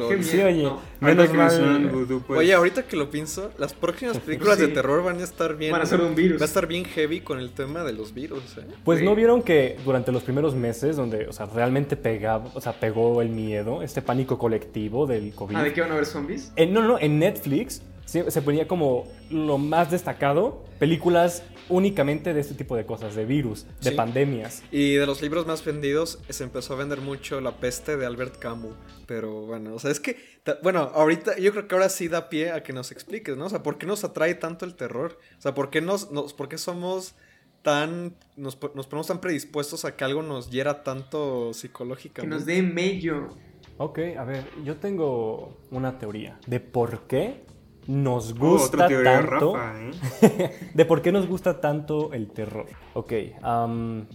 [0.08, 0.22] qué.
[0.22, 0.62] Sí, oye.
[0.62, 0.80] No.
[1.00, 1.88] Ahorita Menos mal.
[1.88, 4.72] vudú, pues, Oye, ahorita que lo pienso, las próximas películas de Sí.
[4.72, 5.72] terror van a estar bien.
[5.72, 6.40] Van a ser un virus.
[6.40, 8.62] Va a estar bien heavy con el tema de los virus, ¿eh?
[8.84, 9.04] Pues Sí.
[9.04, 13.20] no vieron que durante los primeros meses, donde, o sea, realmente pegaba, o sea, pegó
[13.22, 15.56] el miedo, este pánico colectivo del COVID.
[15.56, 16.52] Ah, ¿de qué van a ver zombies?
[16.56, 22.40] En- no, no, en Netflix se, se ponía como lo más destacado películas únicamente de
[22.40, 23.96] este tipo de cosas, de virus, de Sí.
[23.96, 24.62] pandemias.
[24.70, 28.38] Y de los libros más vendidos se empezó a vender mucho La peste de Albert
[28.38, 28.74] Camus.
[29.06, 30.16] Pero bueno, o sea, es que,
[30.62, 33.46] bueno, ahorita yo creo que ahora sí da pie a que nos expliques, ¿no?
[33.46, 35.18] O sea, ¿por qué nos atrae tanto el terror?
[35.38, 37.14] O sea, ¿por qué, nos, nos- por qué somos
[37.62, 42.36] tan, nos, nos ponemos tan predispuestos a que algo nos hiera tanto Que psicológicamente?
[42.36, 43.30] nos dé mello.
[43.78, 47.44] Ok, a ver, yo tengo una teoría de por qué
[47.86, 49.54] nos oh, gusta tanto.
[49.54, 50.70] Rafa, ¿eh?
[50.74, 52.66] de por qué nos gusta tanto el terror.
[52.94, 53.12] Ok,
[53.42, 54.06] am,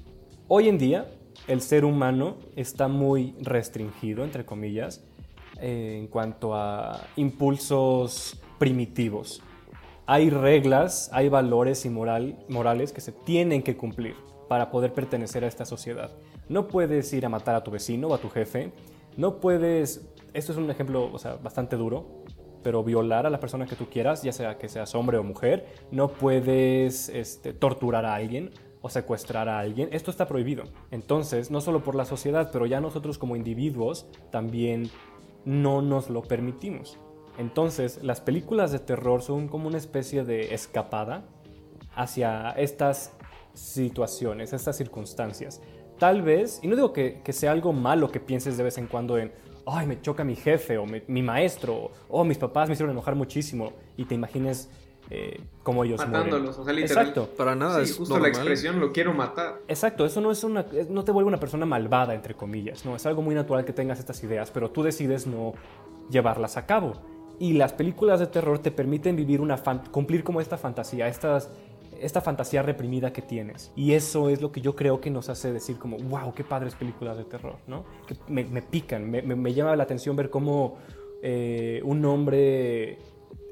[0.47, 1.11] hoy en día
[1.47, 5.03] el ser humano está muy restringido, entre comillas,
[5.59, 9.43] eh, en cuanto a impulsos primitivos.
[10.07, 14.15] Hay reglas, hay valores y moral, morales que se tienen que cumplir
[14.49, 16.11] para poder pertenecer a esta sociedad.
[16.49, 18.71] No puedes ir a matar a tu vecino o a tu jefe.
[19.17, 22.23] No puedes, esto es un ejemplo o sea, bastante duro,
[22.63, 25.65] pero violar a la persona que tú quieras, ya sea que seas hombre o mujer,
[25.91, 29.89] no puedes este, torturar a alguien o secuestrar a alguien.
[29.91, 30.63] Esto está prohibido.
[30.89, 34.89] Entonces, no solo por la sociedad, pero ya nosotros como individuos también
[35.45, 36.97] no nos lo permitimos.
[37.37, 41.23] Entonces, las películas de terror son como una especie de escapada
[41.95, 43.13] hacia estas
[43.53, 45.61] situaciones, estas circunstancias.
[46.01, 48.87] Tal vez, y no digo que, que sea algo malo que pienses de vez en
[48.87, 49.31] cuando en,
[49.67, 53.13] ay, me choca mi jefe o mi maestro, o "Oh, mis papás me hicieron enojar
[53.13, 54.67] muchísimo, y te imagines
[55.11, 56.13] eh, cómo ellos mueren.
[56.31, 57.05] Matándolos, o sea, literal.
[57.09, 57.29] Exacto.
[57.37, 58.31] Para nada, Sí, es justo normal.
[58.31, 59.59] la expresión lo quiero matar.
[59.67, 63.05] Exacto, eso no es una, no te vuelve una persona malvada entre comillas, no, es
[63.05, 65.53] algo muy natural que tengas estas ideas, pero tú decides no
[66.09, 66.93] llevarlas a cabo.
[67.39, 71.49] Y las películas de terror te permiten vivir una fan- cumplir como esta fantasía, estas
[72.01, 73.71] esta fantasía reprimida que tienes.
[73.75, 76.75] Y eso es lo que yo creo que nos hace decir como, wow, qué padres
[76.75, 77.85] películas de terror, ¿no?
[78.27, 80.77] Me, me pican, me, me- llama la atención ver cómo
[81.21, 82.97] eh, un hombre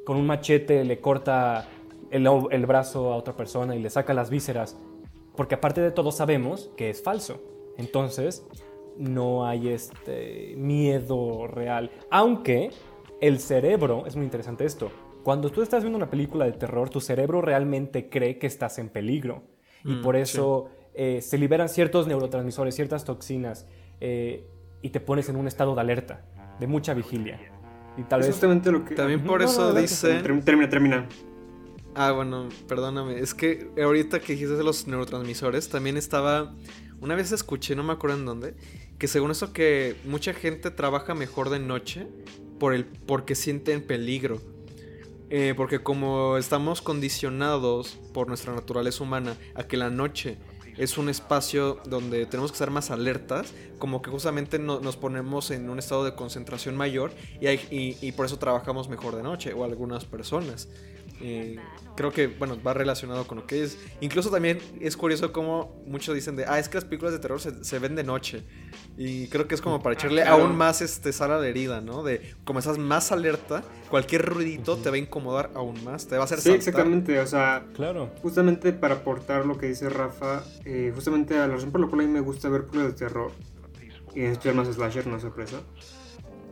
[0.05, 1.67] con un machete le corta
[2.09, 4.77] el, el brazo a otra persona y le saca las vísceras,
[5.35, 7.41] porque aparte de todo sabemos que es falso.
[7.77, 8.45] Entonces,
[8.97, 11.91] no hay este miedo real.
[12.09, 12.71] Aunque
[13.21, 14.91] el cerebro, es muy interesante esto,
[15.23, 18.89] cuando tú estás viendo una película de terror, tu cerebro realmente cree que estás en
[18.89, 19.43] peligro.
[19.86, 23.67] Y Mm, por eso eh, se liberan ciertos neurotransmisores, ciertas toxinas,
[24.01, 24.45] eh,
[24.82, 26.25] y te pones en un estado de alerta,
[26.60, 27.39] de mucha vigilia.
[27.97, 28.29] Y tal vez...
[28.29, 28.95] justamente lo que...
[28.95, 30.23] También por No, no, eso dicen...
[30.23, 31.08] Term- Termina, termina.
[31.95, 33.19] Ah, bueno, perdóname.
[33.19, 36.55] Es que ahorita que dijiste de los neurotransmisores, también estaba.
[37.01, 38.55] Una vez escuché, no me acuerdo en dónde,
[38.97, 42.08] que según eso que mucha gente trabaja mejor de noche
[42.60, 44.39] por el, porque sienten peligro.
[45.29, 50.37] Eh, porque como estamos condicionados por nuestra naturaleza humana a que la noche
[50.77, 55.51] es un espacio donde tenemos que estar más alertas, como que justamente no- nos ponemos
[55.51, 57.11] en un estado de concentración mayor
[57.41, 60.69] y, hay- y- y por eso trabajamos mejor de noche, o algunas personas.
[61.21, 61.60] Eh,
[61.95, 63.77] creo que, bueno, va relacionado con lo que es.
[63.99, 67.41] Incluso también es curioso como muchos dicen de, ah, es que las películas de terror
[67.41, 68.43] se, se ven de noche.
[68.97, 70.43] Y creo que es como para echarle claro.
[70.43, 72.03] aún más este, sal a la herida, ¿no?
[72.03, 76.21] De como estás más alerta, cualquier ruidito te va a incomodar aún más, te va
[76.21, 76.58] a hacer Sí, saltar.
[76.60, 78.12] exactamente, o sea, Claro.
[78.21, 82.01] justamente para aportar lo que dice Rafa, eh, justamente a la razón por la cual
[82.01, 83.32] a mí me gusta ver películas de terror,
[84.15, 85.62] y en especial más slasher, no sorpresa,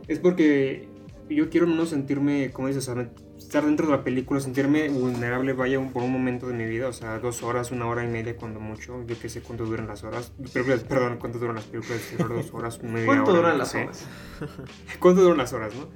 [0.06, 0.88] es porque
[1.28, 3.10] yo quiero menos sentirme, como dices, o sea, me-
[3.48, 6.86] estar dentro de la película, sentirme vulnerable, vaya, un- por un momento de mi vida,
[6.88, 9.86] o sea, dos horas, una hora y media cuando mucho, yo que sé cuánto duran
[9.86, 13.38] las horas, películas- perdón, cuánto duran las películas de terror, dos horas, media ¿Cuánto hora,
[13.40, 14.06] duran no las horas?
[15.00, 15.88] ¿Cuánto duran las horas, no?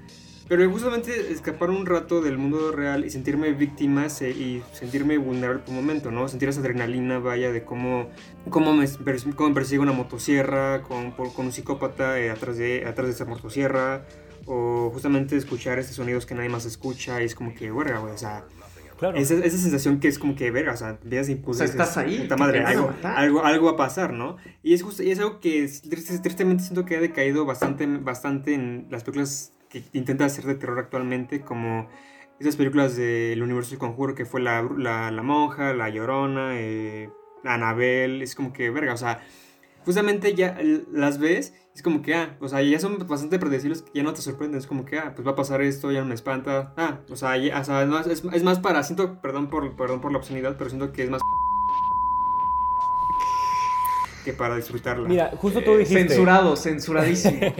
[0.48, 5.70] Pero justamente escapar un rato del mundo real y sentirme víctima y sentirme vulnerable por
[5.70, 6.26] un momento, ¿no?
[6.28, 8.10] Sentir esa adrenalina, vaya, de cómo,
[8.50, 8.86] cómo, me,
[9.36, 13.12] cómo me persigue una motosierra con, por- con un psicópata eh, atrás, de, atrás de
[13.14, 14.04] esa motosierra,
[14.46, 18.12] o justamente escuchar estos sonidos que nadie más escucha y es como que, verga, güey,
[18.12, 18.44] o sea,
[18.98, 19.16] Claro.
[19.18, 21.62] esa, esa sensación que es como que, verga, o sea, veas impulsos.
[21.62, 24.36] O sea, estás ahí, Puta madre, algo, algo, algo va a pasar, ¿no?
[24.62, 25.68] Y es, justo, y es algo que
[26.22, 30.78] tristemente siento que ha decaído bastante, bastante en las películas que intentan hacer de terror
[30.78, 31.88] actualmente, como
[32.38, 37.10] esas películas del universo del conjuro, que fue La, la, la Monja, La Llorona, eh,
[37.44, 39.20] Anabel, es como que, verga, o sea,
[39.84, 40.56] justamente ya
[40.92, 44.12] las ves, es como que, ah, o sea, ya son bastante predecibles, que ya no
[44.12, 46.74] te sorprenden, es como que, ah, pues va a pasar esto, ya no me espanta,
[46.76, 50.00] ah, o sea, ya- o sea, no, es, es más para, siento, perdón por, perdón
[50.00, 51.20] por la obscenidad, pero siento que es más
[54.24, 55.08] que para disfrutarla.
[55.08, 56.08] Mira, justo tú Eh, dijiste...
[56.08, 57.40] Censurado, censuradísimo.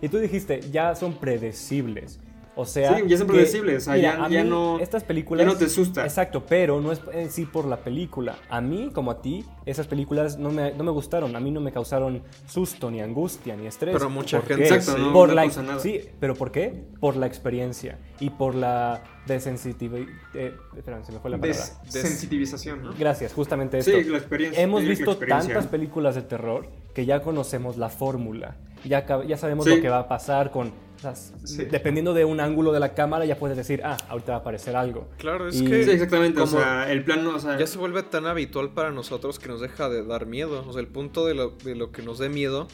[0.00, 2.20] Y tú dijiste, ya son predecibles.
[2.60, 5.04] O sea, Sí, ya son que- predecibles, o sea, ya- a ya mí no- Estas
[5.04, 5.46] películas.
[5.46, 6.02] ya no te asusta.
[6.02, 8.36] Exacto, pero no es en sí por la película.
[8.50, 11.36] A mí, como a ti, esas películas no me, no me gustaron.
[11.36, 13.94] A mí no me causaron susto, ni angustia, ni estrés.
[13.94, 14.64] Pero mucha ¿Por gente?
[14.64, 15.00] Exacto, sí.
[15.06, 15.78] no, por no la, causa nada.
[15.78, 16.82] Sí, pero ¿por qué?
[16.98, 19.02] Por la experiencia y por la.
[19.30, 21.64] Eh, espera, se me fue la palabra.
[21.84, 22.90] Desensitivización, ¿no?
[22.98, 23.90] Gracias, justamente esto.
[23.92, 24.62] Sí, la experiencia.
[24.62, 25.54] Hemos visto experiencia.
[25.54, 28.56] tantas películas de terror que ya conocemos la fórmula.
[28.84, 29.04] Ya,
[29.36, 29.76] sabemos Sí.
[29.76, 30.72] lo que va a pasar con...
[31.02, 31.64] las- Sí.
[31.64, 34.76] Dependiendo de un ángulo de la cámara ya puedes decir, ah, ahorita va a aparecer
[34.76, 35.08] algo.
[35.18, 37.78] Claro, es Y- que Sí, exactamente, como- o sea, el plano, o sea, ya se
[37.78, 40.64] vuelve tan habitual para nosotros que nos deja de dar miedo.
[40.66, 42.68] O sea, el punto de lo, de lo que nos dé miedo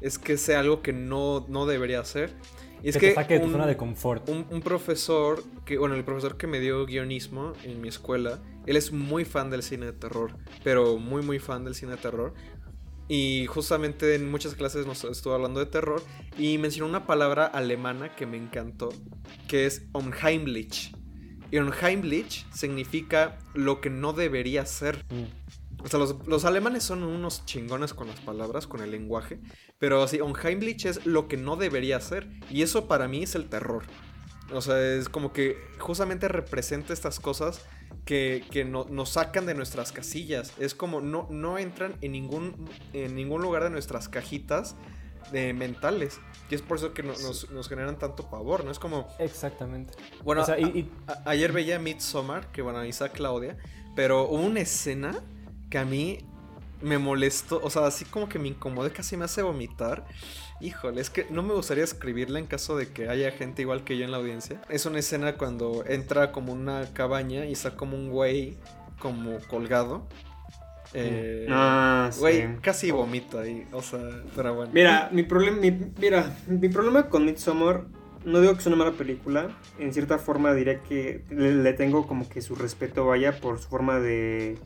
[0.00, 2.30] es que sea algo que no, no debería ser.
[2.82, 4.26] Y es que, que te saque de tu un- zona de confort.
[4.30, 8.76] un, un profesor, que bueno, el profesor que me dio guionismo en mi escuela, él
[8.76, 10.32] es muy fan del cine de terror,
[10.64, 12.32] pero muy muy fan del cine de terror.
[13.10, 16.00] Y justamente en muchas clases nos estuvo hablando de terror
[16.38, 18.90] y mencionó una palabra alemana que me encantó,
[19.48, 20.94] que es unheimlich.
[21.50, 25.04] Y unheimlich significa lo que no debería ser.
[25.10, 25.82] Mm.
[25.82, 29.40] O sea, los, los alemanes son unos chingones con las palabras, con el lenguaje.
[29.80, 32.30] Pero sí, unheimlich es lo que no debería ser.
[32.48, 33.82] Y eso para mí es el terror.
[34.52, 37.60] O sea, es como que justamente representa estas cosas
[38.04, 40.52] que, que no- nos sacan de nuestras casillas.
[40.58, 44.74] Es como no, no entran en ningún, en ningún lugar de nuestras cajitas
[45.32, 46.18] de mentales.
[46.50, 48.70] Y es por eso que no- nos, nos generan tanto pavor, ¿no?
[48.70, 49.94] Es como, Exactamente.
[50.24, 53.56] bueno, O sea, a- y- a- ayer veía Midsommar, que bueno, Isa Claudia,
[53.94, 55.20] pero hubo una escena
[55.68, 56.18] que a mí
[56.80, 60.06] me molestó, o sea, así como que me incomodó, casi me hace vomitar.
[60.60, 63.96] Híjole, es que no me gustaría escribirla en caso de que haya gente igual que
[63.96, 64.60] yo en la audiencia.
[64.68, 68.56] Es una escena cuando entra como una cabaña y está como un güey
[68.98, 70.06] como colgado.
[70.92, 72.20] Eh, Ah, sí.
[72.20, 74.00] Güey, casi vomita ahí, o sea,
[74.34, 74.72] pero bueno.
[74.74, 77.84] Mira, mi problema, mi, mira, mi problema con Midsommar,
[78.24, 82.06] no digo que es una mala película, en cierta forma diría que le, le tengo
[82.06, 84.58] como que su respeto vaya por su forma de,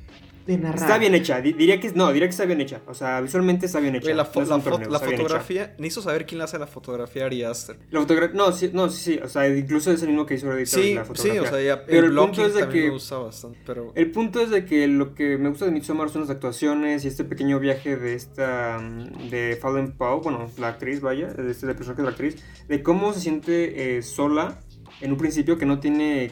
[0.46, 0.76] de narrar.
[0.76, 2.82] Está bien hecha, di- diría que no, diría que está bien hecha.
[2.86, 4.12] O sea, visualmente está bien hecha.
[4.14, 7.22] La, fo- No la fo- torneo, la fotografía, necesito saber quién le hace la fotografía
[7.22, 7.78] a Ari Aster.
[7.90, 10.50] La fotografía, no, sí, no, sí, sí, o sea, incluso es el mismo que hizo
[10.52, 11.42] el editor de Sí, la sí, fotografía.
[11.42, 13.92] o sea, ya, Pero el, el punto es de que- me gusta bastante, pero...
[13.94, 17.08] El punto es de que lo que me gusta de Midsommar son las actuaciones y
[17.08, 21.66] este pequeño viaje de esta mm, de Fallen Pau, bueno, la actriz, vaya, de este
[21.66, 22.36] de personaje de la actriz,
[22.68, 24.60] de cómo se siente eh, sola
[25.00, 26.30] en un principio que no tiene,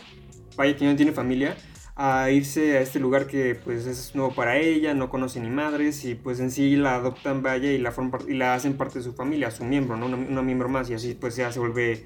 [0.56, 1.56] vaya, que no tiene familia,
[2.04, 6.04] a irse a este lugar que pues es nuevo para ella, no conoce ni madres
[6.04, 9.04] y pues en sí la adoptan, vaya, y la, forman y la hacen parte de
[9.04, 10.06] su familia, su miembro, ¿no?
[10.06, 12.02] Una, miembro más y así pues ya se vuelve,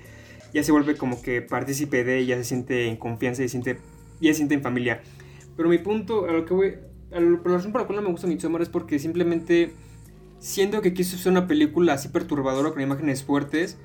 [0.53, 3.79] ya se vuelve como que partícipe de ella, se siente en confianza y siente,
[4.21, 5.01] ya se siente en familia.
[5.57, 6.75] Pero mi punto, a lo que voy,
[7.11, 9.73] a lo- la razón por la cual no me gusta Midsommar es porque simplemente
[10.41, 13.79] siento que quiso ser una película así perturbadora con imágenes fuertes,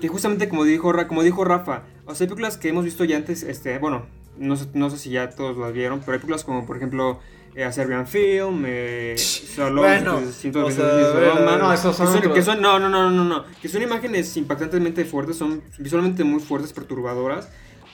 [0.00, 3.16] que justamente como dijo, como dijo Rafa, o sea, hay películas que hemos visto ya
[3.16, 4.06] antes, este, bueno,
[4.38, 7.20] no sé, no sé si ya todos las vieron, pero hay películas como por ejemplo
[7.54, 12.06] eh, A Serbian Film, eh, Shalom, Bueno, 120 o sea, a Sodoma, no, esos son
[12.06, 15.62] que son, que son- no, no, no, no, no, que son imágenes impactantemente fuertes, son
[15.78, 17.48] visualmente muy fuertes, perturbadoras,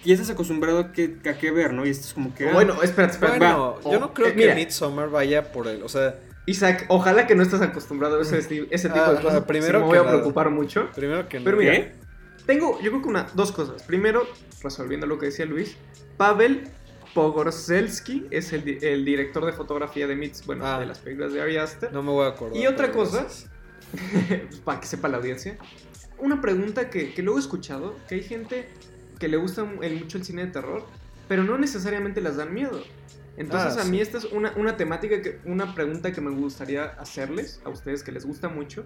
[0.05, 1.87] y estás acostumbrado a que, a que ver, ¿no?
[1.87, 2.49] Y esto es como que...
[2.49, 3.39] ah, Bueno, espérate, espérate.
[3.39, 3.91] Bueno, va.
[3.93, 7.35] yo no creo eh, que mira, Midsommar vaya por él, o sea, Isaac, ojalá que
[7.35, 8.37] no estés acostumbrado a ese,
[8.71, 9.45] ese tipo Ah, de cosas.
[9.45, 10.13] primero sí me que voy a nada.
[10.13, 10.91] preocupar mucho.
[10.95, 11.45] primero que no.
[11.47, 11.93] Pero mira, ¿Qué?
[12.45, 13.83] tengo, yo creo que una, dos cosas.
[13.85, 14.27] Primero,
[14.65, 15.77] resolviendo lo que decía Luis,
[16.17, 16.65] Pavel
[17.15, 20.81] Pogorzelski es el, el director de fotografía de Mits, bueno, Ah.
[20.81, 21.93] de las películas de Ari Aster.
[21.93, 22.57] No me voy a acordar.
[22.57, 23.27] Y otra cosa,
[24.65, 25.57] para que sepa la audiencia,
[26.19, 28.69] una pregunta que, que luego he escuchado, que hay gente
[29.19, 30.85] que le gusta el- mucho el cine de terror,
[31.29, 32.83] pero no necesariamente las dan miedo.
[33.37, 33.91] Entonces Ah, a sí.
[33.91, 38.03] mí esta es una, una temática, que, una pregunta que me gustaría hacerles a ustedes
[38.03, 38.85] que les gusta mucho.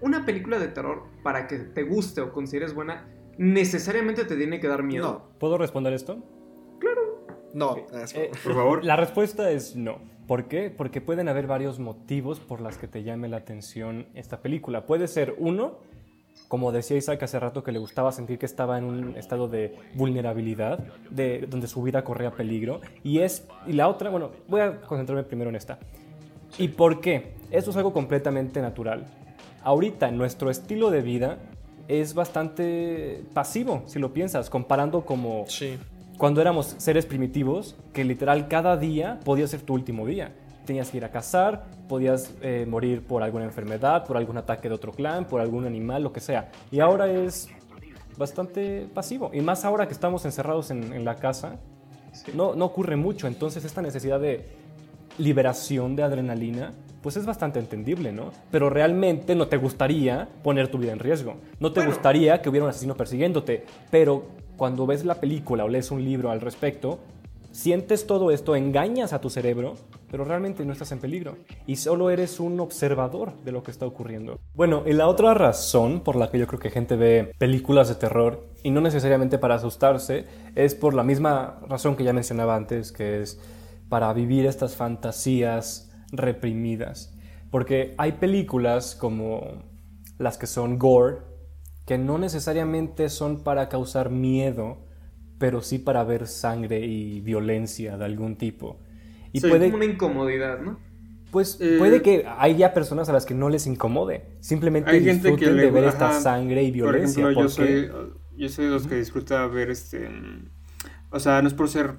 [0.00, 3.06] Una película de terror, para que te guste o consideres buena,
[3.40, 5.12] necesariamente te tiene que dar miedo.
[5.12, 6.18] No, ¿Puedo responder esto?
[7.54, 7.74] no.
[8.04, 8.84] es- Eh, Por favor.
[8.84, 9.98] La respuesta es no.
[10.28, 10.70] ¿Por qué?
[10.70, 14.84] Porque pueden haber varios motivos por los que te llame la atención esta película.
[14.86, 15.78] Puede ser uno,
[16.48, 19.74] como decía Isaac hace rato, que le gustaba sentir que estaba en un estado de
[19.94, 20.78] vulnerabilidad,
[21.10, 22.80] de, donde su vida corría peligro.
[23.02, 25.78] Y, es, y la otra, bueno, voy a concentrarme primero en esta.
[26.58, 27.32] ¿Y por qué?
[27.50, 29.06] Esto es algo completamente natural.
[29.64, 31.38] Ahorita nuestro estilo de vida
[31.88, 35.78] es bastante pasivo, si lo piensas, comparando como Sí.
[36.18, 40.32] cuando éramos seres primitivos, que literal cada día podía ser tu último día.
[40.66, 44.74] Tenías que ir a cazar, podías eh, morir por alguna enfermedad, por algún ataque de
[44.74, 46.50] otro clan, por algún animal, lo que sea.
[46.70, 47.48] Y ahora es
[48.16, 49.30] bastante pasivo.
[49.32, 51.56] Y más ahora que estamos encerrados en, en la casa,
[52.12, 52.32] Sí.
[52.34, 53.26] no, no ocurre mucho.
[53.26, 54.44] Entonces esta necesidad de
[55.18, 58.30] liberación de adrenalina, pues es bastante entendible, ¿no?
[58.50, 61.36] Pero realmente no te gustaría poner tu vida en riesgo.
[61.58, 61.92] No te Bueno.
[61.92, 63.64] gustaría que hubiera un asesino persiguiéndote.
[63.90, 64.24] Pero
[64.56, 66.98] cuando ves la película o lees un libro al respecto,
[67.52, 69.74] sientes todo esto, engañas a tu cerebro,
[70.10, 71.36] pero realmente no estás en peligro.
[71.66, 74.38] Y solo eres un observador de lo que está ocurriendo.
[74.54, 77.94] Bueno, y la otra razón por la que yo creo que gente ve películas de
[77.94, 82.92] terror, y no necesariamente para asustarse, es por la misma razón que ya mencionaba antes,
[82.92, 83.40] que es
[83.88, 87.14] para vivir estas fantasías reprimidas.
[87.50, 89.62] Porque hay películas como
[90.18, 91.18] las que son gore,
[91.86, 94.78] que no necesariamente son para causar miedo,
[95.38, 98.78] pero sí para ver sangre y violencia de algún tipo.
[99.32, 100.78] Y Sí, puede, Como una incomodidad, ¿no?
[101.30, 105.22] pues Eh, puede que haya personas a las que no les incomode, simplemente Hay gente
[105.22, 107.22] que disfruten de ver esta sangre y Por violencia.
[107.22, 110.08] ejemplo, yo porque- soy, yo soy de los que disfruta ver este.
[110.08, 110.48] mm,
[111.12, 111.94] O sea, no es por ser.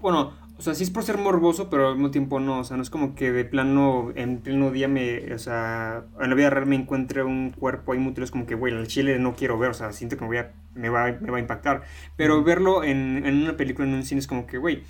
[0.00, 2.58] Bueno, o sea, sí es por ser morboso, pero al mismo tiempo no.
[2.58, 5.32] O sea, no es como que de plano, en pleno día me.
[5.32, 8.74] O sea, en la vida real me encuentre un cuerpo ahí mutilados, como que, güey,
[8.74, 9.70] el chile no quiero ver.
[9.70, 11.84] O sea, siento que me, voy a, me, va, me va a impactar.
[12.16, 14.82] Pero verlo en, en una película, en un cine, es como que, güey.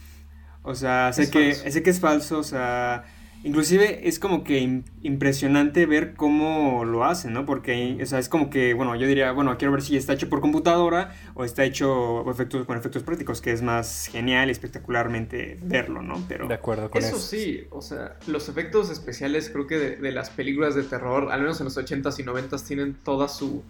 [0.62, 1.70] O sea, sé Es que, falso.
[1.70, 3.04] sé que es falso, o sea.
[3.44, 7.46] Inclusive es como que im- impresionante ver cómo lo hacen, ¿no?
[7.46, 10.28] Porque, o sea, es como que, bueno, yo diría, bueno, quiero ver si está hecho
[10.28, 15.58] por computadora o está hecho efectos, con efectos prácticos, que es más genial y espectacularmente
[15.62, 16.20] verlo, ¿no?
[16.28, 16.48] Pero...
[16.48, 17.24] De acuerdo con Eso eso.
[17.26, 21.40] sí, o sea, los efectos especiales creo que de, de las películas de terror, al
[21.40, 23.62] menos en los 80s y 90s, tienen toda su...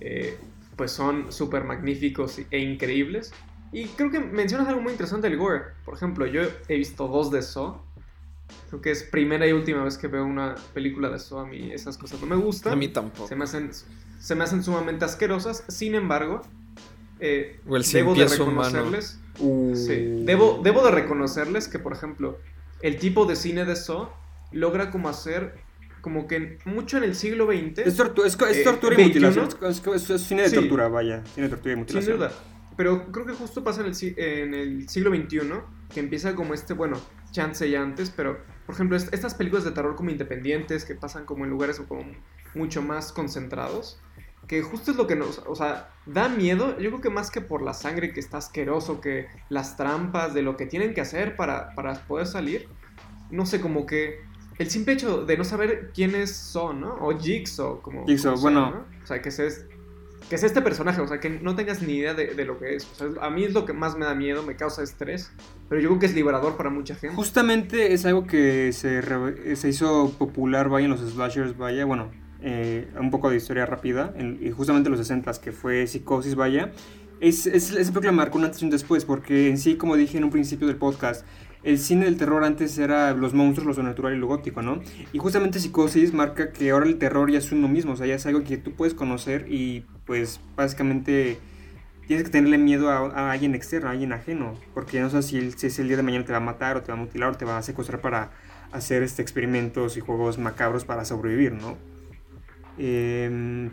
[0.00, 0.36] eh,
[0.76, 3.32] pues son súper magníficos e increíbles.
[3.72, 5.60] Y creo que mencionas algo muy interesante del gore.
[5.84, 7.82] Por ejemplo, yo he visto dos de Saw.
[8.68, 11.40] Creo que es primera y última vez que veo una película de Saw.
[11.40, 12.72] A mí esas cosas no me gustan.
[12.72, 13.28] A mí tampoco.
[13.28, 13.70] Se me hacen,
[14.20, 15.64] se me hacen sumamente asquerosas.
[15.68, 16.42] Sin embargo,
[17.20, 19.20] eh, O el cien debo de reconocerles...
[19.40, 22.38] Uh, Sí, debo, debo de reconocerles que, por ejemplo,
[22.82, 24.08] el tipo de cine de Saw
[24.52, 25.54] logra como hacer,
[26.00, 29.28] como que mucho en el siglo XX, Es, tortu- Eh, tortura y 21.
[29.28, 30.54] mutilación, es, es- es cine de Sí.
[30.56, 32.16] tortura, vaya, cine de tortura y sin mutilación.
[32.18, 32.32] duda.
[32.76, 35.40] pero creo que justo pasa en el, en el siglo XXI,
[35.92, 36.96] que empieza como este, bueno,
[37.32, 41.24] chance ya antes, pero por ejemplo, est- estas películas de terror como independientes que pasan
[41.24, 42.04] como en lugares como
[42.54, 44.00] mucho más concentrados,
[44.46, 47.40] que justo es lo que nos, o sea, da miedo, yo creo que más que
[47.40, 51.36] por la sangre que está asqueroso, que las trampas, de lo que tienen que hacer
[51.36, 52.68] para, para poder salir,
[53.30, 54.20] no sé, como que
[54.58, 56.94] el simple hecho de no saber quiénes son, ¿no?
[57.00, 58.06] O Jigsaw, como...
[58.06, 58.70] Jigsaw, como bueno.
[58.70, 58.86] ¿no?
[59.02, 59.66] O sea, que es,
[60.28, 62.76] que es este personaje, o sea, que no tengas ni idea de, de lo que
[62.76, 62.86] es.
[63.20, 65.30] A mí es lo que más me da miedo, me causa estrés,
[65.68, 67.16] pero yo creo que es liberador para mucha gente.
[67.16, 69.02] Justamente es algo que se,
[69.56, 72.10] se hizo popular, vaya, en los slashers, vaya, bueno,
[72.40, 76.72] eh, un poco de historia rápida, y justamente en los 60 que fue Psicosis, vaya.
[77.20, 80.30] Es, es, esa película marcó un antes después, porque en sí, como dije en un
[80.30, 81.26] principio del podcast,
[81.68, 84.80] el cine del terror antes era los monstruos, lo sobrenatural y lo gótico, ¿no?
[85.12, 88.14] Y justamente Psicosis marca que ahora el terror ya es uno mismo, o sea, ya
[88.14, 91.38] es algo que tú puedes conocer y pues básicamente
[92.06, 95.36] tienes que tenerle miedo a, a alguien externo, a alguien ajeno, porque no sabes si,
[95.38, 97.00] el, si ese el día de mañana te va a matar o te va a
[97.00, 98.30] mutilar o te va a secuestrar para
[98.72, 101.76] hacer este experimentos y juegos macabros para sobrevivir, ¿no?
[102.78, 103.70] Em,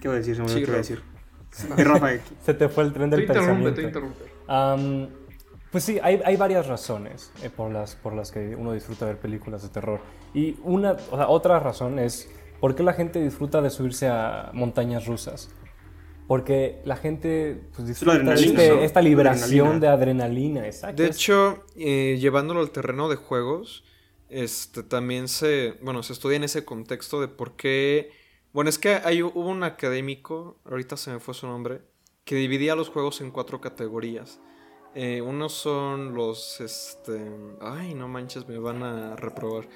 [0.00, 0.36] ¿Qué voy a decir?
[0.36, 0.78] Se me Sí, qué iba a Rafa.
[0.78, 1.02] decir.
[1.76, 2.08] Rafa,
[2.44, 3.74] Se te fue el tren del interrumpe, pensamiento.
[3.74, 4.24] tú interrumpe.
[4.48, 5.08] Am,
[5.70, 9.18] pues sí, hay, hay varias razones eh, por, las, por las que uno disfruta ver
[9.18, 10.00] películas de terror.
[10.34, 14.50] Y una, o sea, otra razón es por qué la gente disfruta de subirse a
[14.54, 15.50] montañas rusas.
[16.26, 18.80] Porque la gente pues, disfruta de este- ¿no?
[18.80, 19.80] esta liberación Adrenalina.
[19.80, 20.66] de adrenalina.
[20.66, 21.02] Exacto.
[21.02, 23.84] De hecho, eh, llevándolo al terreno de juegos,
[24.28, 28.10] este también se, bueno, se estudia en ese contexto de por qué,
[28.52, 31.80] bueno, es que hay, hubo un académico, ahorita se me fue su nombre,
[32.24, 34.38] que dividía los juegos en cuatro categorías.
[35.00, 37.20] Eh, unos son los, este,
[37.60, 39.68] ay, no manches, me van a reprobar.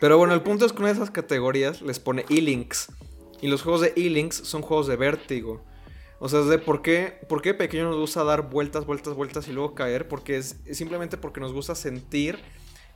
[0.00, 2.92] Pero bueno, el punto es que una de esas categorías les pone E-Links.
[3.40, 5.64] Y los juegos de E-Links son juegos de vértigo.
[6.20, 9.48] O sea, es de por qué, por qué pequeño nos gusta dar vueltas, vueltas, vueltas
[9.48, 10.08] y luego caer.
[10.08, 12.38] Porque es, simplemente porque nos gusta sentir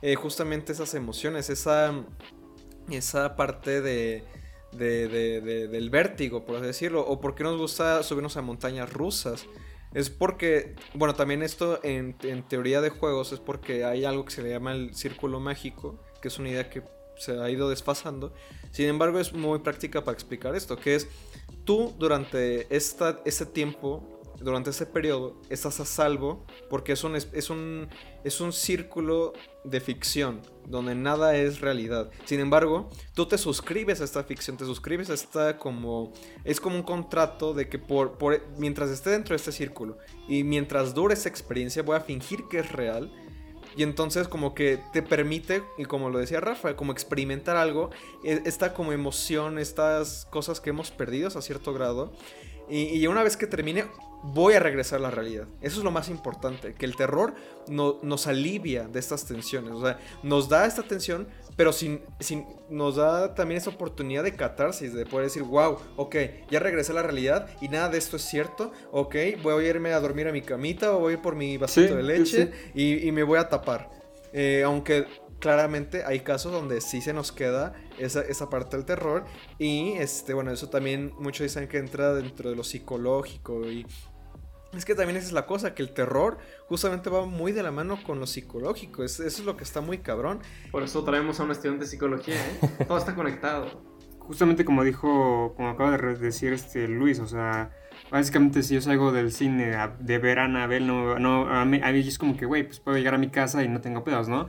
[0.03, 1.93] eh, justamente esas emociones, esa,
[2.91, 4.23] esa parte de-
[4.71, 7.01] de- de- del vértigo, por así decirlo.
[7.07, 9.47] O por qué nos gusta subirnos a montañas rusas.
[9.93, 14.31] Es porque, bueno, también esto en, en teoría de juegos es porque hay algo que
[14.31, 16.83] se le llama el círculo mágico, que es una idea que
[17.17, 18.33] se ha ido desfasando.
[18.71, 21.07] Sin embargo, es muy práctica para explicar esto, que es
[21.63, 27.29] tú durante esta, este tiempo, durante ese periodo, estás a salvo porque es un, es,
[27.33, 27.87] es un,
[28.23, 29.33] es un círculo
[29.63, 32.09] de ficción donde nada es realidad.
[32.25, 36.13] Sin embargo, tú te suscribes a esta ficción, te suscribes a esta como...
[36.43, 38.17] Es como un contrato de que por,
[38.57, 39.97] mientras esté dentro de este círculo
[40.27, 43.11] y mientras dure esa experiencia voy a fingir que es real
[43.75, 47.89] y entonces como que te permite, y como lo decía Rafa, como experimentar algo,
[48.23, 52.13] e- esta como emoción, estas cosas que hemos perdido a cierto grado.
[52.69, 53.85] Y, y una vez que termine,
[54.23, 55.45] voy a regresar a la realidad.
[55.61, 57.33] Eso es lo más importante, que el terror
[57.67, 59.73] no- nos alivia de estas tensiones.
[59.73, 64.33] O sea, nos da esta tensión, pero sin, sin, nos da también esa oportunidad de
[64.35, 66.15] catarsis, de poder decir, wow, ok,
[66.49, 68.71] ya regresé a la realidad y nada de esto es cierto.
[68.91, 71.57] Ok, voy a irme a dormir a mi camita o voy a ir por mi
[71.57, 72.71] vasito Sí, de leche sí.
[72.73, 73.89] y, y me voy a tapar.
[74.31, 75.05] Eh, aunque
[75.39, 79.25] claramente hay casos donde sí se nos queda esa, esa parte del terror.
[79.59, 83.69] Y este, bueno, eso también muchos dicen que entra dentro de lo psicológico.
[83.69, 83.85] Y
[84.75, 87.71] es que también esa es la cosa, que el terror justamente va muy de la
[87.71, 89.03] mano con lo psicológico.
[89.03, 90.39] Es- eso es lo que está muy cabrón.
[90.71, 92.59] Por eso traemos a un estudiante de psicología, ¿eh?
[92.87, 93.81] Todo está conectado.
[94.19, 97.71] justamente como dijo, como acaba de decir este Luis, o sea,
[98.09, 101.81] básicamente si yo salgo del cine a- de ver a Anabel, no, no, a mí,
[101.83, 104.03] a mí es como que, güey, pues puedo llegar a mi casa y no tengo
[104.05, 104.47] pedos, ¿no?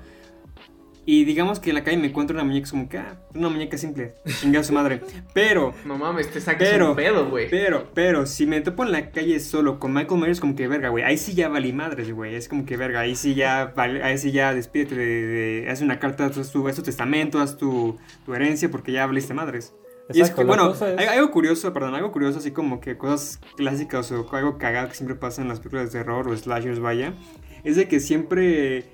[1.07, 3.51] Y digamos que en la calle me encuentro una muñeca, es como que, ah, una
[3.51, 5.03] muñeca simple, chingada su madre.
[5.35, 7.51] Pero, No mames, te saques Pero- un pedo, güey.
[7.51, 10.89] pero, pero, si me topo en la calle solo con Michael Myers, como que verga,
[10.89, 14.03] güey, ahí sí ya valí madres, güey, es como que verga, ahí sí ya, vale-
[14.03, 17.59] ahí sí ya despídete de, de- haz una carta, haz tu, haz tu testamento, haz
[17.59, 19.75] tu, tu herencia, porque ya valiste madres.
[20.09, 23.41] Y es Exacto, que, bueno, es- algo curioso, perdón, algo curioso, así como que cosas
[23.57, 27.15] clásicas o algo cagado que siempre pasa en las películas de terror o slashers, vaya,
[27.63, 28.85] es de que siempre,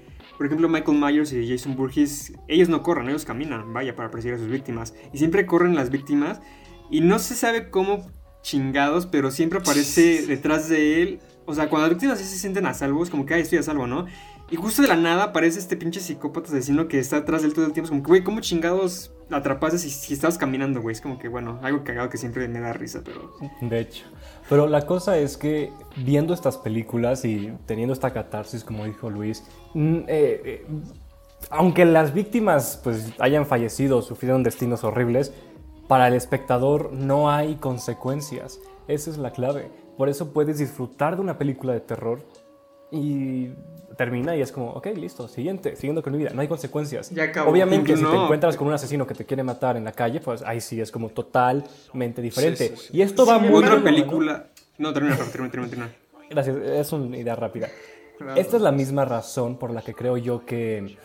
[0.40, 4.36] por ejemplo, Michael Myers y Jason Burgess, ellos no corren, ellos caminan, vaya, para perseguir
[4.36, 4.94] a sus víctimas.
[5.12, 6.40] Y siempre corren las víctimas
[6.90, 8.10] y no se sabe cómo
[8.40, 11.20] chingados, pero siempre aparece detrás de él.
[11.44, 13.62] O sea, cuando las víctimas se sienten a salvo, es como que, ay, estoy a
[13.62, 14.06] salvo, ¿no?
[14.50, 17.54] Y justo de la nada aparece este pinche psicópata asesino que está atrás de él
[17.54, 17.86] todo el tiempo.
[17.86, 20.92] Es como que, güey, ¿cómo chingados atrapaste si, si estabas caminando, güey?
[20.92, 23.32] Es como que, bueno, algo cagado que siempre me da risa, pero...
[23.60, 24.06] De hecho.
[24.48, 29.44] Pero la cosa es que viendo estas películas y teniendo esta catarsis, como dijo Luis,
[29.74, 30.66] mm, eh, eh,
[31.48, 35.32] aunque las víctimas pues, hayan fallecido o sufrieron destinos horribles,
[35.86, 38.60] para el espectador no hay consecuencias.
[38.88, 39.70] Esa es la clave.
[39.96, 42.20] Por eso puedes disfrutar de una película de terror
[42.90, 43.50] y
[43.96, 47.10] termina y es como, ok, listo, siguiente, siguiendo con mi vida, no hay consecuencias.
[47.10, 47.50] Ya acabó.
[47.50, 48.24] Obviamente, si te No.
[48.24, 50.90] encuentras con un asesino que te quiere matar en la calle, pues ahí sí es
[50.90, 52.68] como totalmente diferente.
[52.68, 52.96] Sí, sí, sí.
[52.98, 54.46] Y esto va muy Otra película.
[54.78, 55.94] No, termina, termina, termina, termina.
[56.30, 57.68] Gracias, es una idea rápida.
[58.18, 58.40] Claro.
[58.40, 60.96] Esta es la misma razón por la que creo yo que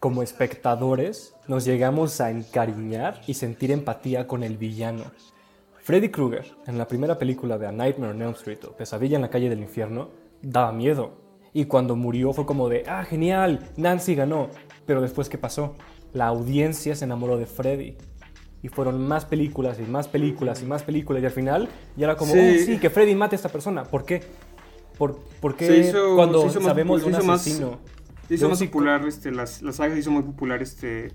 [0.00, 5.04] como espectadores nos llegamos a encariñar y sentir empatía con el villano.
[5.80, 9.22] Freddy Krueger, en la primera película de A Nightmare on Elm Street o Pesadilla en
[9.22, 10.10] la calle del infierno,
[10.42, 11.12] daba miedo.
[11.56, 14.50] Y cuando murió fue como de, ah, genial, Nancy ganó.
[14.84, 15.74] Pero después, ¿qué pasó?
[16.12, 17.96] La audiencia se enamoró de Freddy.
[18.62, 21.22] Y fueron más películas y más películas y más películas.
[21.22, 22.38] Y al final ya era como, Sí.
[22.38, 23.84] oh, sí, que Freddy mate a esta persona.
[23.84, 24.20] ¿Por qué?
[24.98, 27.78] ¿Por, por qué hizo- cuando sabemos de un más- asesino?
[28.28, 31.10] Se hizo más popular, este, las, las sagas se hizo muy popular, este,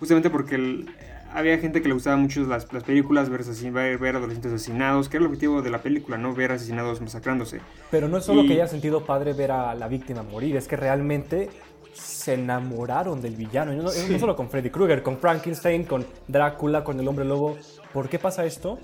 [0.00, 0.90] justamente porque el-
[1.34, 5.16] había gente que le gustaba mucho las, las películas, ver, ver, ver adolescentes asesinados, que
[5.18, 6.32] era el objetivo de la película, ¿no?
[6.34, 7.60] Ver asesinados masacrándose.
[7.90, 10.66] Pero no es solo Y- que haya sentido padre ver a la víctima morir, es
[10.68, 11.50] que realmente
[11.92, 13.72] se enamoraron del villano.
[13.72, 17.56] Y no, no solo con Freddy Krueger, con Frankenstein, con Drácula, con el hombre lobo.
[17.92, 18.78] ¿Por qué pasa esto?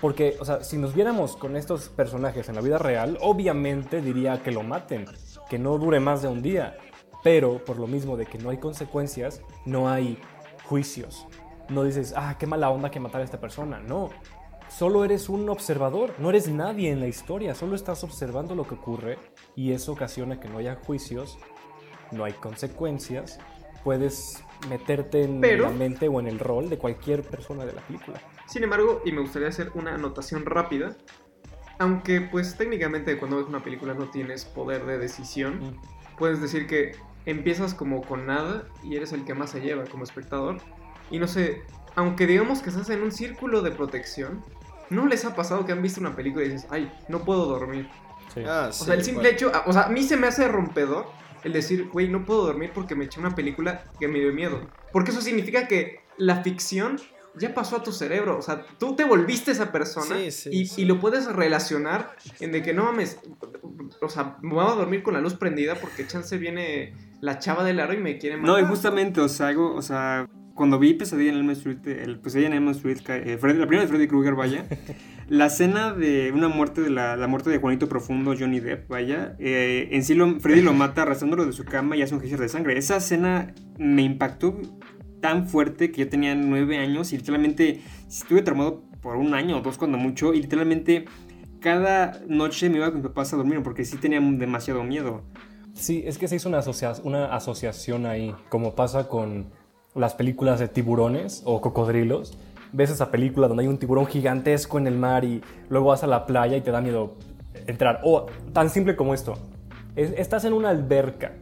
[0.00, 4.42] Porque, o sea, si nos viéramos con estos personajes en la vida real, obviamente diría
[4.42, 5.06] que lo maten,
[5.48, 6.76] que no dure más de un día.
[7.24, 10.18] Pero por lo mismo de que no hay consecuencias, no hay
[10.64, 11.26] juicios.
[11.68, 13.80] No dices, ah, qué mala onda que matar a esta persona.
[13.80, 14.10] No,
[14.68, 18.74] solo eres un observador, no eres nadie en la historia, solo estás observando lo que
[18.74, 19.18] ocurre
[19.56, 21.38] y eso ocasiona que no haya juicios,
[22.10, 23.38] no hay consecuencias,
[23.84, 27.80] puedes meterte en Pero- la mente o en el rol de cualquier persona de la
[27.82, 28.20] película.
[28.46, 30.96] Sin embargo, y me gustaría hacer una anotación rápida,
[31.78, 35.78] aunque pues técnicamente cuando ves una película no tienes poder de decisión,
[36.18, 36.92] puedes decir que
[37.26, 40.58] empiezas como con nada y eres el que más se lleva como espectador.
[41.10, 41.62] Y no sé,
[41.94, 44.42] aunque digamos que estás en un círculo de protección,
[44.90, 47.88] ¿no les ha pasado que han visto una película y dices, ay, no puedo dormir?
[48.34, 48.42] Sí.
[48.46, 49.34] Ah, O sí, sea, el simple bueno.
[49.36, 51.06] hecho, a- o sea, a mí se me hace rompedor
[51.44, 54.60] el decir, güey, no puedo dormir porque me eché una película que me dio miedo.
[54.92, 56.98] Porque eso significa que la ficción
[57.34, 58.38] ya pasó a tu cerebro.
[58.38, 60.82] O sea, tú te volviste esa persona Sí, sí, y, sí.
[60.82, 63.18] y lo puedes relacionar en de que no mames,
[64.00, 67.64] o sea, me voy a dormir con la luz prendida porque chance viene la chava
[67.64, 68.50] del aro y me quiere matar.
[68.50, 70.28] No, y justamente, o sea, algo, o sea,
[70.62, 73.82] cuando vi Pesadilla en Elm Street, el Pesadilla en Elm Street, eh, Freddy- la primera
[73.82, 74.64] de Freddy Krueger, vaya,
[75.28, 79.34] la escena de una muerte de la, la muerte de Juanito Profundo, Johnny Depp, vaya,
[79.40, 82.38] eh, en sí lo, Freddy lo mata arrastrándolo de su cama y hace un geyser
[82.38, 82.78] de sangre.
[82.78, 84.56] Esa escena me impactó
[85.20, 89.60] tan fuerte que yo tenía nueve años y literalmente estuve traumado por un año o
[89.62, 91.06] dos cuando mucho y literalmente
[91.60, 95.24] cada noche me iba con mis papás a dormir porque sí tenía demasiado miedo.
[95.74, 99.46] Sí, es que se hizo una, asocia- una asociación ahí, como pasa con
[99.94, 102.36] las películas de tiburones o cocodrilos.
[102.72, 106.06] Ves esa película donde hay un tiburón gigantesco en el mar y luego vas a
[106.06, 107.14] la playa y te da miedo
[107.66, 108.00] entrar.
[108.02, 109.34] O tan simple como esto.
[109.94, 111.32] Es- estás en una alberca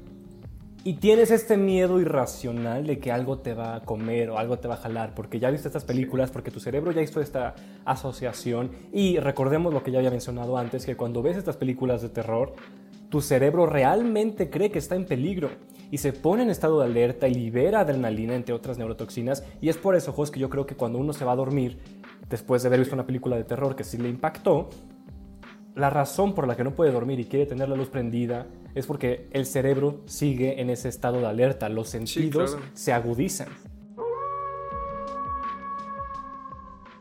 [0.83, 4.67] y tienes este miedo irracional de que algo te va a comer o algo te
[4.67, 8.71] va a jalar, porque ya viste estas películas, porque tu cerebro ya hizo esta asociación.
[8.93, 12.55] Y recordemos lo que ya había mencionado antes, que cuando ves estas películas de terror,
[13.11, 15.51] tu cerebro realmente cree que está en peligro
[15.91, 19.45] y se pone en estado de alerta y libera adrenalina, entre otras neurotoxinas.
[19.61, 21.79] Y es por eso, Jos, que yo creo que cuando uno se va a dormir,
[22.29, 24.71] después de haber visto una película de terror que sí le impactó,
[25.75, 28.87] la razón por la que no puede dormir y quiere tener la luz prendida es
[28.87, 32.67] porque el cerebro sigue en ese estado de alerta, los sentidos claro.
[32.75, 33.49] se agudizan.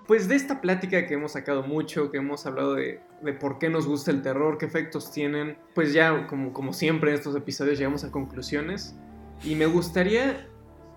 [0.08, 3.70] Pues de esta plática que hemos sacado mucho, que hemos hablado de, de por qué
[3.70, 7.78] nos gusta el terror, qué efectos tienen, pues ya como, como siempre en estos episodios
[7.78, 8.96] llegamos a conclusiones.
[9.44, 10.48] Y me gustaría,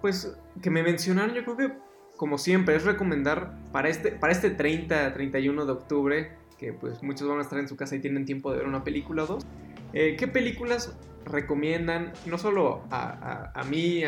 [0.00, 1.72] pues, que me mencionaran, yo creo que
[2.16, 7.26] como siempre, es recomendar para este, para este 30, 31 de octubre, que pues muchos
[7.28, 9.46] van a estar en su casa y tienen tiempo de ver una película o dos,
[9.92, 14.02] eh, ¿qué películas recomiendan, no solo a, a- mí,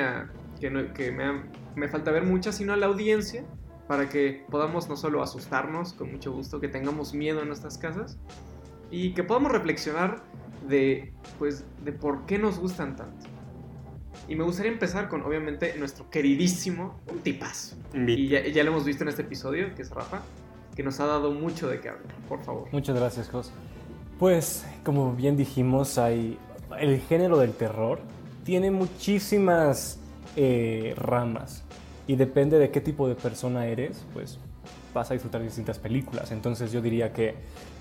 [0.60, 1.42] que, no- que me,
[1.74, 3.44] me falta ver muchas, sino a la audiencia?
[3.86, 8.18] Para que podamos no solo asustarnos con mucho gusto, que tengamos miedo en nuestras casas
[8.90, 10.22] y que podamos reflexionar
[10.68, 13.26] de pues de por qué nos gustan tanto.
[14.26, 17.76] Y me gustaría empezar con obviamente nuestro queridísimo un tipazo.
[17.94, 20.22] Y ya, ya lo hemos visto en este episodio, que es Rafa,
[20.74, 22.68] que nos ha dado mucho de qué hablar, por favor.
[22.72, 23.52] Muchas gracias, Jos.
[24.18, 26.38] Pues, como bien dijimos, hay
[26.78, 28.00] el género del terror
[28.44, 29.98] tiene muchísimas
[30.36, 31.63] eh, ramas
[32.06, 34.38] y depende de qué tipo de persona eres, pues
[34.92, 36.30] vas a disfrutar de distintas películas.
[36.30, 37.34] Entonces yo diría que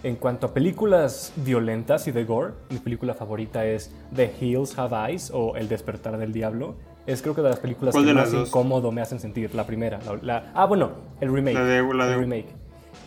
[0.04, 5.12] en cuanto a películas violentas y de gore, mi película favorita es The Hills Have
[5.12, 6.76] Eyes o El despertar del diablo.
[7.06, 9.54] Es creo que de las películas ¿Cuál que de más incómodo me hacen sentir.
[9.54, 10.00] La primera.
[10.06, 11.54] la- la- ah, bueno, el remake.
[11.54, 12.48] La de- la de- el remake.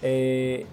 [0.02, 0.66] Eh,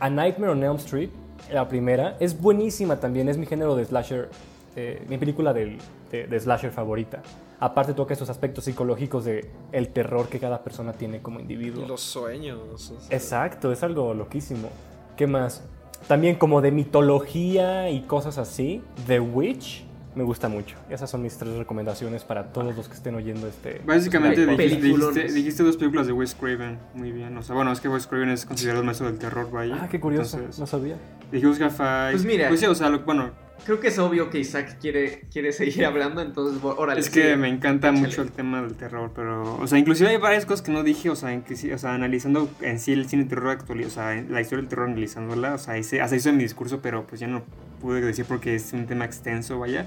[0.00, 1.10] A Nightmare on Elm Street
[1.52, 2.16] la primera.
[2.18, 4.28] Es buenísima también, es mi género de slasher,
[4.74, 5.78] eh, mi película del-
[6.10, 7.22] de, de slasher favorita.
[7.58, 11.84] Aparte toca esos aspectos psicológicos de el terror que cada persona tiene como individuo.
[11.84, 12.58] Y los sueños.
[12.72, 13.16] o sea.
[13.16, 14.68] Exacto, es algo loquísimo.
[15.16, 15.64] ¿Qué más?
[16.08, 18.82] También como de mitología y cosas así.
[19.06, 19.84] The Witch
[20.14, 20.76] me gusta mucho.
[20.90, 23.80] Esas son mis tres recomendaciones para todos los que estén oyendo este.
[23.86, 26.78] Básicamente Hay dijiste, dijiste, dijiste dos películas de Wes Craven.
[26.94, 27.36] Muy bien.
[27.36, 29.78] O sea, bueno, es que Wes Craven es considerado el maestro del terror, vaya.
[29.80, 30.96] Ah, qué curioso, Entonces, no sabía.
[31.32, 32.12] Have Eyes.
[32.12, 32.48] Pues mira.
[32.48, 33.30] Pues sí, o sea, lo- bueno,
[33.64, 37.00] Creo que es obvio que Isaac quiere, quiere seguir hablando, entonces, órale.
[37.00, 37.36] es que sigue.
[37.36, 38.06] me encanta Échale.
[38.06, 41.10] mucho el tema del terror, pero, o sea, inclusive hay varias cosas que no dije,
[41.10, 43.90] o sea, en que o sea analizando en sí el cine de terror actual, o
[43.90, 47.06] sea, la historia del terror analizándola, o sea, hice, hasta hizo en mi discurso, pero
[47.06, 47.42] pues ya no
[47.80, 49.86] pude decir porque es un tema extenso, vaya.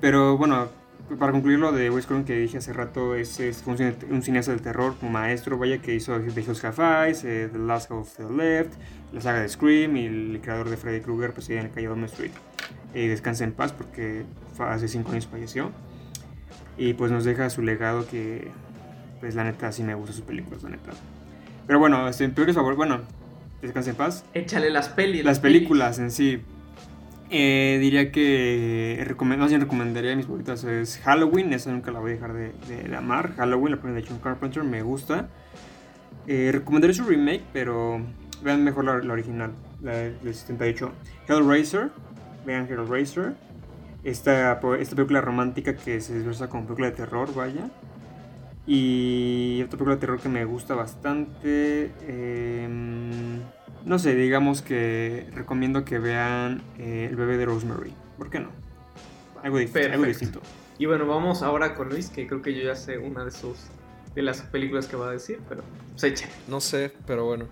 [0.00, 0.68] Pero bueno,
[1.18, 4.22] para concluir lo de Wes Craven que dije hace rato, es, es un, cine- un
[4.22, 7.90] cineasta del terror, un maestro, vaya, que hizo The Hills Have Eyes, eh, The Last
[7.90, 8.72] of the Left,
[9.12, 12.04] la saga de Scream y el creador de Freddy Krueger, pues en el calle Elm
[12.04, 12.32] Street.
[12.94, 14.24] Eh, descansa en paz porque
[14.58, 15.70] hace cinco años falleció.
[16.76, 18.48] Y pues nos deja su legado que,
[19.20, 20.90] pues la neta, sí me gustan sus películas, la neta.
[21.66, 23.02] Pero bueno, este, en peores favor, bueno,
[23.62, 24.24] descansa en paz.
[24.34, 25.24] Échale las pelis.
[25.24, 26.42] Las películas en sí.
[27.30, 32.12] Eh, diría que recome- más bien recomendaría mis favoritas es Halloween, esa nunca la voy
[32.12, 33.34] a dejar de, amar.
[33.36, 35.28] Halloween, la primera de John Carpenter, me gusta.
[36.26, 38.00] Eh, recomendaré su remake, pero
[38.42, 39.52] vean mejor la, original,
[39.82, 40.92] la del 78.
[41.28, 41.90] Hellraiser,
[42.46, 43.34] vean Hellraiser.
[44.04, 47.70] Esta, esta película romántica que se desversa como película de terror, vaya.
[48.66, 51.90] Y otra película de terror que me gusta bastante.
[52.06, 53.40] em,
[53.84, 57.92] no sé, digamos que recomiendo que vean eh, El bebé de Rosemary.
[58.16, 58.50] ¿Por qué no?
[59.42, 60.40] Algo, dif- algo distinto.
[60.78, 63.58] Y bueno, vamos ahora con Luis, que creo que yo ya sé una de sus
[64.14, 66.32] de las películas que va a decir, pero pues échale.
[66.48, 67.46] No sé, pero bueno.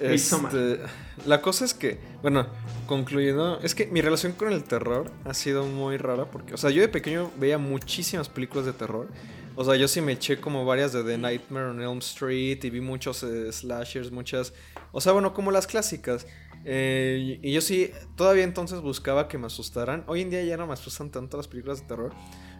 [0.00, 0.80] Este,
[1.24, 2.46] la cosa es que, bueno,
[2.86, 6.70] concluyendo, es que mi relación con el terror ha sido muy rara porque, o sea,
[6.70, 9.08] yo de pequeño veía muchísimas películas de terror.
[9.56, 12.70] O sea, yo sí me eché como varias de The Nightmare on Elm Street y
[12.70, 14.52] vi muchos eh, slashers, muchas,
[14.90, 16.26] o sea, bueno, como las clásicas.
[16.64, 20.04] Eh, y yo sí, todavía entonces buscaba que me asustaran.
[20.08, 22.12] Hoy en día ya no me asustan tanto las películas de terror.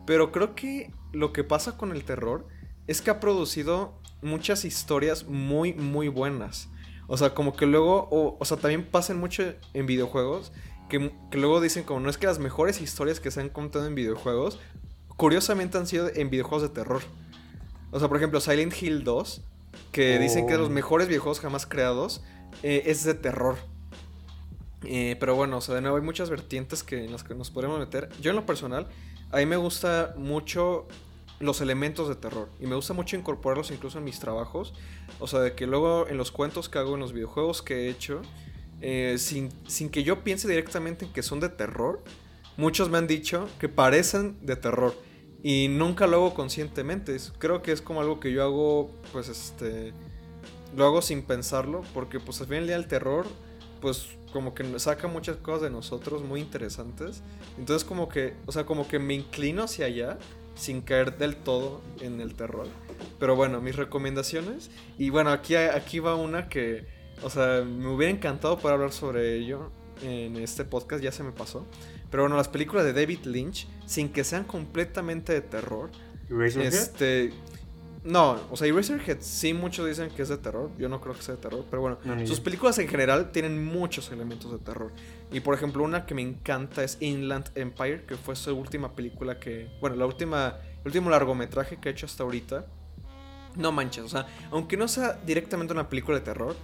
[0.06, 2.46] Pero creo que lo que pasa con el terror
[2.86, 6.68] es que ha producido muchas historias muy, muy buenas.
[7.06, 9.42] O sea, como que luego, o, sea, también pasan mucho
[9.72, 10.52] en videojuegos,
[10.88, 13.94] que luego dicen como, no es que las mejores historias que se han contado en
[13.94, 14.58] videojuegos,
[15.16, 17.02] curiosamente han sido en videojuegos de terror.
[17.90, 19.42] O sea, por ejemplo, Silent Hill 2,
[19.92, 20.72] que dicen que es de los Oh.
[20.72, 22.22] mejores videojuegos jamás creados,
[22.62, 23.56] eh, es de terror.
[24.84, 27.50] Eh, pero bueno, o sea, de nuevo hay muchas vertientes que, en las que nos
[27.50, 28.08] podemos meter.
[28.20, 28.88] Yo en lo personal,
[29.30, 30.86] a mí me gusta mucho
[31.40, 32.48] los elementos de terror.
[32.60, 34.74] Y me gusta mucho incorporarlos incluso en mis trabajos.
[35.20, 37.88] O sea, de que luego en los cuentos que hago, en los videojuegos que he
[37.88, 38.22] hecho,
[38.80, 42.02] eh, sin, sin que yo piense directamente en que son de terror,
[42.56, 44.94] muchos me han dicho que parecen de terror.
[45.44, 47.14] Y nunca lo hago conscientemente.
[47.38, 49.92] Creo que es como algo que yo hago, pues este...
[50.74, 53.26] Lo hago sin pensarlo, porque pues al final el terror,
[53.80, 57.22] pues como que saca muchas cosas de nosotros muy interesantes.
[57.58, 60.18] Entonces como que, o sea, como que me inclino hacia allá
[60.54, 62.66] sin caer del todo en el terror.
[63.20, 64.70] Pero bueno, mis recomendaciones.
[64.98, 66.86] Y bueno, aquí, aquí va una que,
[67.22, 69.70] o sea, me hubiera encantado poder hablar sobre ello
[70.02, 71.66] en este podcast, ya se me pasó.
[72.14, 75.90] Pero bueno, las películas de David Lynch, sin que sean completamente de terror,
[76.30, 76.72] Eraserhead.
[76.72, 77.32] este...
[78.04, 80.70] No, o sea, Eraserhead sí muchos dicen que es de terror.
[80.78, 81.98] Yo no creo que sea de terror, pero bueno.
[82.04, 84.92] No, sus películas en general tienen muchos elementos de terror.
[85.32, 89.40] Y por ejemplo, una que me encanta es Inland Empire, que fue su última película
[89.40, 89.76] que.
[89.80, 90.58] Bueno, la última.
[90.82, 92.64] El último largometraje que he hecho hasta ahorita.
[93.56, 96.54] No manches, o sea, aunque no sea directamente una película de terror,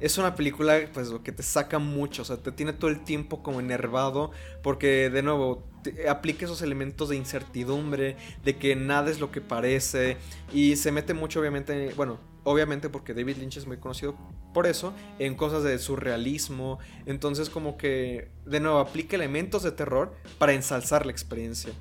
[0.00, 3.04] es una película, pues, lo que te saca mucho, o sea, te tiene todo el
[3.04, 4.30] tiempo como enervado,
[4.62, 5.64] porque, de nuevo,
[6.08, 10.16] aplica esos elementos de incertidumbre, de que nada es lo que parece,
[10.52, 14.16] y se mete mucho, obviamente, bueno, obviamente porque David Lynch es muy conocido
[14.54, 20.14] por eso, en cosas de surrealismo, entonces como que, de nuevo, aplica elementos de terror
[20.38, 21.72] para ensalzar la experiencia.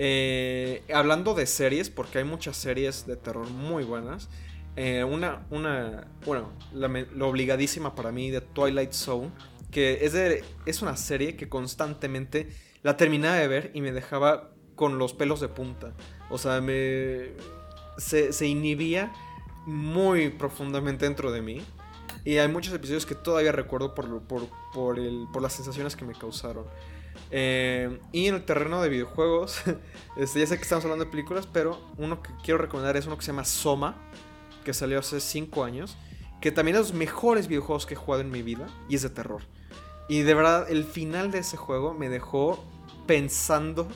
[0.00, 4.28] Eh, hablando de series, porque hay muchas series de terror muy buenas.
[4.80, 6.86] Eh, una, una, bueno, la,
[7.26, 9.32] obligadísima para mí de Twilight Zone,
[9.72, 12.48] que es, de, es una serie que constantemente
[12.84, 15.94] la terminaba de ver y me dejaba con los pelos de punta.
[16.30, 17.32] O sea, me,
[17.96, 19.12] se, se inhibía
[19.66, 21.60] muy profundamente dentro de mí.
[22.24, 26.04] Y hay muchos episodios que todavía recuerdo por, por, por, el, por las sensaciones que
[26.04, 26.66] me causaron.
[27.32, 29.60] Eh, y en el terreno de videojuegos,
[30.16, 33.16] este, ya sé que estamos hablando de películas, pero uno que quiero recomendar es uno
[33.16, 33.96] que se llama Soma,
[34.68, 35.96] que salió hace 5 años,
[36.42, 39.02] que también es de los mejores videojuegos que he jugado en mi vida y es
[39.02, 39.40] de terror.
[40.10, 42.62] Y de verdad, el final de ese juego me dejó
[43.06, 43.88] pensando.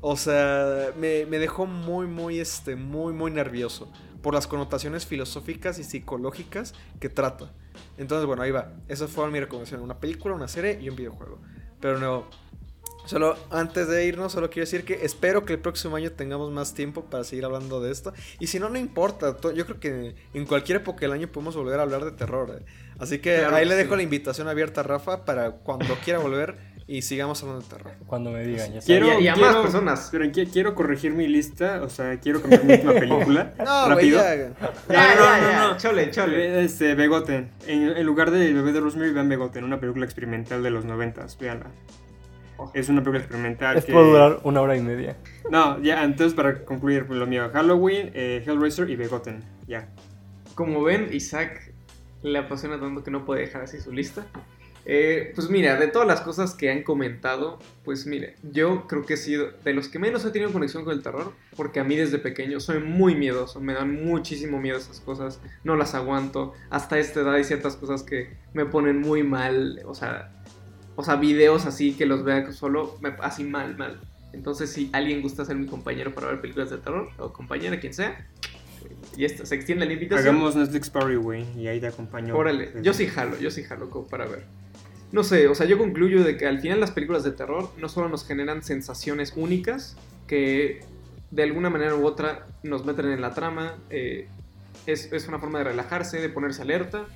[0.00, 3.92] O sea, me, me dejó muy, muy, este, muy, muy nervioso.
[4.22, 7.52] Por las connotaciones filosóficas y psicológicas que trata.
[7.98, 8.72] Entonces, bueno, ahí va.
[8.88, 9.82] Esa fue mi recomendación.
[9.82, 11.40] Una película, una serie y un videojuego.
[11.78, 12.24] Pero no,
[13.06, 16.74] Solo antes de irnos, solo quiero decir que espero que el próximo año tengamos más
[16.74, 18.12] tiempo para seguir hablando de esto.
[18.40, 19.36] Y si no, no importa.
[19.54, 22.60] Yo creo que en cualquier época del año podemos volver a hablar de terror.
[22.60, 22.64] eh.
[22.98, 26.56] Así que Claro ahí le dejo la invitación abierta a Rafa para cuando quiera volver
[26.88, 27.92] y sigamos hablando de terror.
[28.06, 28.84] Cuando me digan, ya sabes.
[28.86, 30.08] Quiero, Y- y a quiero- más personas.
[30.12, 33.54] Pero qui- quiero corregir mi lista, o sea, quiero cambiar mi última película.
[33.58, 34.18] No, rápido.
[34.18, 34.34] ya.
[34.36, 35.76] Ya, No, ya, no, no, ya, no.
[35.76, 36.64] Chole, chole.
[36.64, 37.50] Este, Begoten.
[37.66, 41.36] En, en lugar del bebé de Rosemary, vean Begoten, una película experimental de los noventas,
[41.38, 41.66] véanla.
[42.74, 43.92] Es una película experimental Esto que...
[43.92, 45.16] puede durar una hora y media.
[45.50, 49.88] No, ya, entonces para concluir pues, lo mío, Halloween, eh, Hellraiser y Begoten, ya.
[50.54, 51.72] Como ven, Isaac
[52.22, 54.26] le apasiona tanto que no puede dejar así su lista.
[54.88, 59.14] Eh, pues mira, de todas las cosas que han comentado, pues mire, yo creo que
[59.14, 61.96] he sido de los que menos he tenido conexión con el terror, porque a mí
[61.96, 67.00] desde pequeño soy muy miedoso, me dan muchísimo miedo esas cosas, no las aguanto, hasta
[67.00, 70.32] esta edad hay ciertas cosas que me ponen muy mal, o sea,
[70.96, 74.00] o sea, videos así que los vea solo, me, así mal, mal.
[74.32, 77.94] Entonces, si alguien gusta ser mi compañero para ver películas de terror, o compañera, quien
[77.94, 78.26] sea,
[79.16, 80.28] y esto, se extiende la invitación.
[80.28, 82.36] Hagamos Netflix Party, güey, y ahí te acompaño.
[82.36, 84.44] Órale, yo sí jalo, yo sí jalo como para ver.
[85.12, 87.88] No sé, o sea, yo concluyo de que al final las películas de terror no
[87.88, 90.80] solo nos generan sensaciones únicas, que
[91.30, 94.28] de alguna manera u otra nos meten en la trama, eh,
[94.86, 97.06] es, es una forma de relajarse, de ponerse alerta,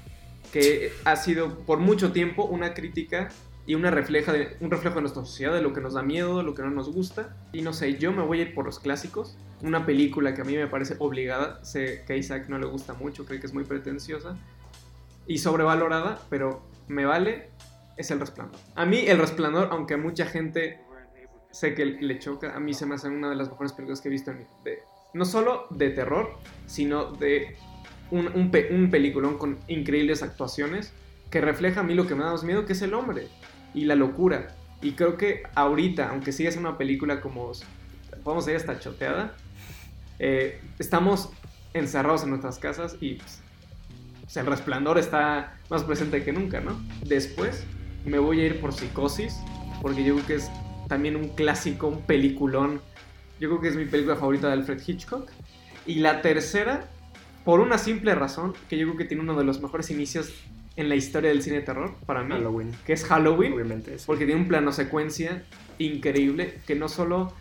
[0.53, 3.29] que ha sido por mucho tiempo una crítica
[3.71, 6.39] y una refleja de, un reflejo de nuestra sociedad, de lo que nos da miedo,
[6.39, 7.37] de lo que no nos gusta.
[7.53, 9.39] Y no sé, yo me voy a ir por los clásicos.
[9.63, 12.95] Una película que a mí me parece obligada, sé que a Isaac no le gusta
[12.95, 14.37] mucho, cree que es muy pretenciosa
[15.29, 17.51] y sobrevalorada, pero me vale,
[17.97, 18.59] es El Resplandor.
[18.75, 20.81] A mí El Resplandor, aunque a mucha gente
[21.53, 24.09] sé que le choca, a mí se me hace una de las mejores películas que
[24.09, 24.81] he visto en mi- de-
[25.15, 26.31] no solo de terror,
[26.67, 27.57] sino de
[28.11, 30.93] un, un, pe- un peliculón con increíbles actuaciones
[31.31, 33.29] que refleja a mí lo que me da más miedo, que es el hombre
[33.75, 34.49] y la locura.
[34.83, 37.53] Y creo que ahorita, aunque siga siendo una película como
[38.25, 39.35] podemos decir hasta choteada,
[40.19, 41.31] eh, estamos
[41.75, 43.41] encerrados en nuestras casas y pues,
[44.35, 46.81] el resplandor está más presente que nunca, ¿no?
[47.05, 47.65] Después
[48.05, 49.37] me voy a ir por Psicosis,
[49.83, 50.51] porque yo creo que es
[50.89, 52.81] también un clásico, un peliculón.
[53.41, 55.29] Yo creo que es mi película favorita de Alfred Hitchcock.
[55.87, 56.89] Y la tercera,
[57.45, 60.33] por una simple razón, que yo creo que tiene uno de los mejores inicios
[60.77, 63.53] en la historia del cine de terror, para mí, Halloween, que es Halloween.
[63.55, 63.99] obviamente.
[63.99, 64.05] sí.
[64.07, 65.45] Porque tiene un plano secuencia
[65.79, 67.33] increíble que no solo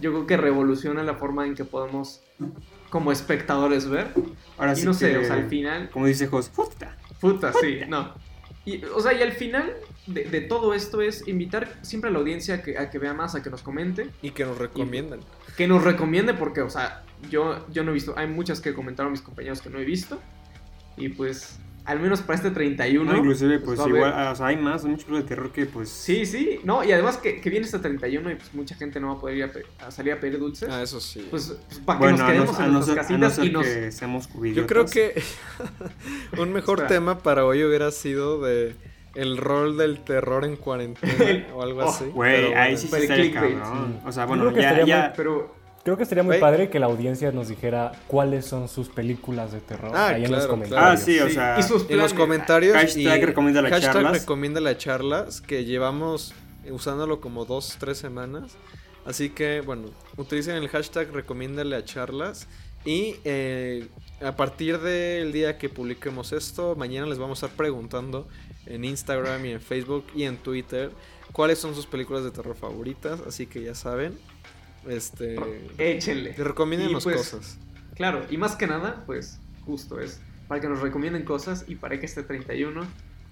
[0.00, 2.22] yo creo que revoluciona la forma en que podemos
[2.90, 4.08] como espectadores ver.
[4.56, 6.96] Ahora y sí no sé, que, o sea, al final, Como dice Jos, puta.
[7.20, 8.14] puta, sí, no.
[8.64, 9.74] Y, o sea, y al final
[10.06, 13.14] de, de todo esto es invitar siempre a la audiencia a que, a que vea
[13.14, 15.20] más, a que nos comente, Y que nos recomiendan.
[15.56, 19.10] que nos recomiende, porque, o sea, yo, yo no he visto, hay muchas que comentaron
[19.12, 20.20] mis compañeros que no he visto.
[20.96, 21.58] Y pues,
[21.88, 23.10] al menos para este 31.
[23.10, 25.66] No, inclusive, pues a haber- igual, o sea, hay más, hay muchos de terror que
[25.66, 25.88] pues...
[25.88, 29.08] Sí, sí, no, y además que, que viene este 31 y pues mucha gente no
[29.08, 30.68] va a poder ir a, pe- a salir a pedir dulces.
[30.70, 31.26] Ah, eso sí.
[31.30, 33.50] Pues, pues, para que Bueno, nos a quedemos a en nuestras a casitas ser y
[33.50, 33.66] nos...
[33.66, 35.20] que seamos Yo creo que
[36.38, 38.76] un mejor tema para hoy hubiera sido de
[39.14, 42.04] el rol del terror en cuarentena o algo Oh, así.
[42.04, 42.78] Güey, pero ahí bueno.
[42.78, 44.00] sí Para el clickbait, cabrón.
[44.04, 45.12] O sea, bueno, que ya, ya...
[45.16, 46.40] Pero, Creo que sería muy Güey.
[46.40, 50.30] padre que la audiencia nos dijera cuáles son sus películas de terror Ah, ahí en
[50.30, 51.00] los claro, comentarios.
[51.00, 51.58] Ah, sí, o sí, sea...
[51.58, 54.20] y sus En los comentarios Hashtag y recomienda las hashtag charlas.
[54.20, 56.34] recomienda las charlas que llevamos
[56.70, 58.56] usándolo como dos, tres semanas.
[59.06, 62.46] Así que, bueno, utilicen el hashtag recomiéndale a charlas.
[62.84, 63.88] Y eh,
[64.20, 68.28] a partir del día que publiquemos esto, mañana les vamos a estar preguntando
[68.66, 70.90] en Instagram y en Facebook y en Twitter
[71.32, 73.20] cuáles son sus películas de terror favoritas.
[73.26, 74.18] Así que ya saben,
[74.86, 75.36] este,
[75.78, 76.34] Échenle.
[76.34, 77.58] recomiéndenos pues, cosas.
[77.94, 82.00] Claro, y más que nada, pues, justo es para que nos recomienden cosas y para
[82.00, 82.86] que este 31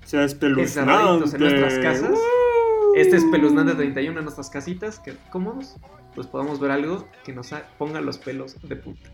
[0.05, 1.37] sea espeluznante.
[1.37, 2.95] en nuestras casas, ¡Uh!
[2.97, 5.77] este espeluznante 31 en nuestras casitas, que cómodos,
[6.15, 9.11] pues podamos ver algo que nos ponga los pelos de punta.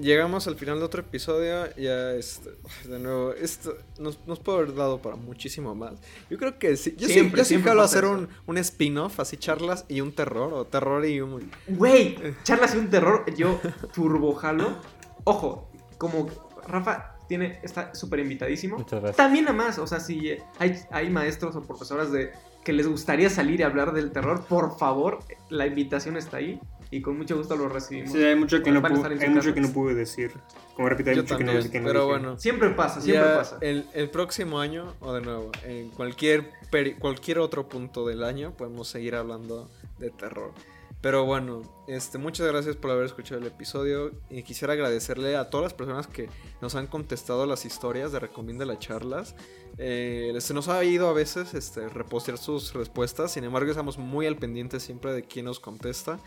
[0.00, 1.74] Llegamos al final de otro episodio.
[1.76, 2.50] Ya, este,
[2.84, 5.94] de nuevo, esto nos, nos puede haber dado para muchísimo más.
[6.30, 6.94] Yo creo que sí.
[6.96, 11.04] Yo Siempre, sí siempre hacer un, un spin-off, así charlas y un terror, o terror
[11.04, 11.50] y un.
[11.66, 13.60] Güey, charlas y un terror, yo
[13.92, 14.76] turbojalo.
[15.24, 15.68] Ojo,
[15.98, 16.28] como
[16.68, 18.78] Rafa tiene, está súper invitadísimo.
[18.78, 19.16] Muchas gracias.
[19.16, 22.30] También a más, o sea, si hay, hay maestros o profesoras de
[22.64, 26.60] que les gustaría salir y hablar del terror, por favor, la invitación está ahí.
[26.90, 28.12] Y con mucho gusto lo recibimos.
[28.12, 30.32] Sí, hay mucho que, no, hay mucho que no pude decir.
[30.74, 32.10] Como repito, hay Yo mucho que no, también, que no pero dije.
[32.12, 32.38] bueno.
[32.38, 33.58] Siempre pasa, siempre pasa.
[33.60, 38.52] El, el próximo año, o de nuevo, en cualquier, peri- cualquier otro punto del año,
[38.56, 39.68] podemos seguir hablando
[39.98, 40.52] de terror.
[41.00, 44.10] Pero bueno, este, muchas gracias por haber escuchado el episodio.
[44.30, 46.28] Y quisiera agradecerle a todas las personas que
[46.60, 49.36] nos han contestado las historias de Recomienda las charlas.
[49.80, 53.30] Eh, se nos ha ido a veces este, repostear sus respuestas.
[53.30, 56.18] Sin embargo, estamos muy al pendiente siempre de quién nos contesta.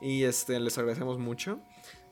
[0.00, 1.58] Y este, les agradecemos mucho.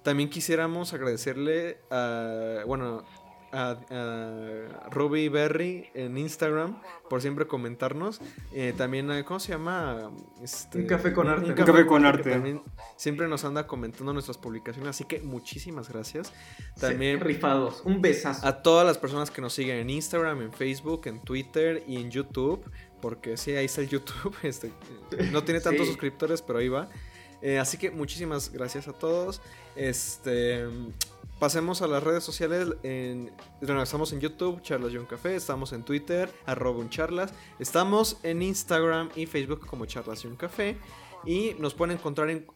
[0.03, 3.05] También quisiéramos agradecerle a, bueno,
[3.53, 6.81] a, a Ruby Berry en Instagram
[7.11, 8.21] por siempre comentarnos.
[8.53, 10.11] Eh, también, a- ¿cómo se llama?
[10.43, 11.51] Este, Un café con arte.
[11.51, 12.31] Un café con que arte.
[12.31, 12.63] también
[12.97, 14.89] siempre nos anda comentando nuestras publicaciones.
[14.91, 16.33] Así que muchísimas gracias.
[16.81, 17.83] También Sí, rifados.
[17.85, 18.45] Un besazo.
[18.47, 22.11] a todas las personas que nos siguen en Instagram, en Facebook, en Twitter y en
[22.11, 22.65] YouTube.
[23.03, 24.35] Porque sí, ahí está el YouTube.
[24.43, 24.73] Este,
[25.31, 25.93] no tiene tantos Sí.
[25.93, 26.89] suscriptores, pero ahí va.
[27.43, 29.41] Eh, así que muchísimas gracias a todos.
[29.75, 30.65] Este,
[31.39, 32.69] pasemos a las redes sociales.
[32.85, 35.35] En, bueno, estamos en YouTube, Charlas y un Café.
[35.35, 37.33] Estamos en Twitter, arroba un charlas.
[37.59, 40.77] Estamos en Instagram y Facebook como Charlas y un Café.
[41.25, 42.47] Y nos pueden encontrar en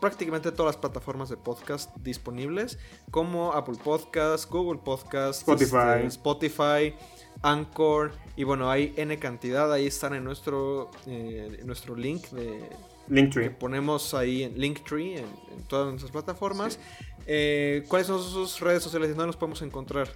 [0.00, 2.78] prácticamente todas las plataformas de podcast disponibles,
[3.10, 5.76] como Apple Podcasts, Google Podcasts, Spotify.
[5.96, 6.94] este, Spotify,
[7.42, 8.12] Anchor.
[8.36, 9.72] Y bueno, hay N cantidad.
[9.72, 12.68] Ahí están en nuestro, eh, en nuestro link de,
[13.08, 13.50] que Linktree.
[13.50, 16.78] ponemos ahí en Linktree, en, en todas nuestras plataformas.
[17.26, 19.10] Eh, ¿Cuáles son sus redes sociales?
[19.10, 20.08] ¿Dónde los podemos encontrar?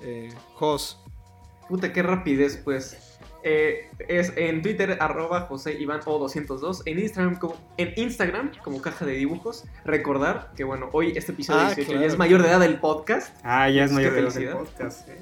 [0.00, 0.98] Eh, Jos.
[1.68, 2.98] Puta, qué rapidez, pues.
[3.46, 6.82] Eh, es en Twitter, arroba José Iván O202.
[6.86, 9.64] En Instagram, como, en Instagram, como caja de dibujos.
[9.84, 12.00] Recordar que, bueno, hoy este episodio Ah, 18 claro.
[12.00, 13.36] ya es mayor de edad del podcast.
[13.42, 14.58] Ah, ya es mayor de edad el felicidad.
[14.58, 15.08] podcast.
[15.10, 15.18] eh.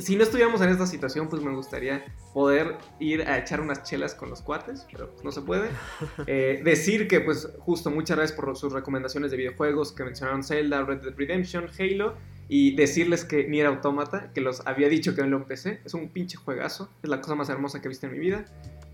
[0.00, 4.14] Si no estuviéramos en esta situación, pues me gustaría poder ir a echar unas chelas
[4.14, 5.70] con los cuates, pero pues no se puede.
[6.26, 10.82] Eh, decir que, pues, justo muchas gracias por sus recomendaciones de videojuegos que mencionaron Zelda,
[10.82, 12.14] Red Dead Redemption, Halo.
[12.48, 16.08] Y decirles que Nier Automata, que los había dicho que no lo empecé, es un
[16.08, 18.44] pinche juegazo, es la cosa más hermosa que he visto en mi vida.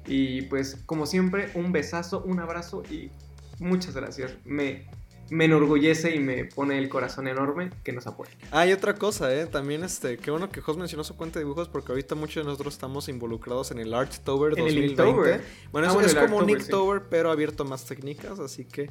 [0.06, 3.10] Y pues, como siempre, un besazo, un abrazo y
[3.58, 4.36] muchas gracias.
[4.44, 4.86] Me,
[5.30, 8.34] me enorgullece y me pone el corazón enorme que nos apoyen.
[8.52, 9.46] Ah, y otra cosa, ¿eh?
[9.46, 12.50] También, este, qué bueno que Jos mencionó su cuenta de dibujos porque ahorita muchos de
[12.50, 15.02] nosotros estamos involucrados en el Arttober En el 2020.
[15.02, 15.40] Inktober.
[15.72, 16.64] Bueno, Ah, es, bueno, es como un Arttober, sí.
[16.66, 18.90] Inktober, pero abierto a más técnicas, así que,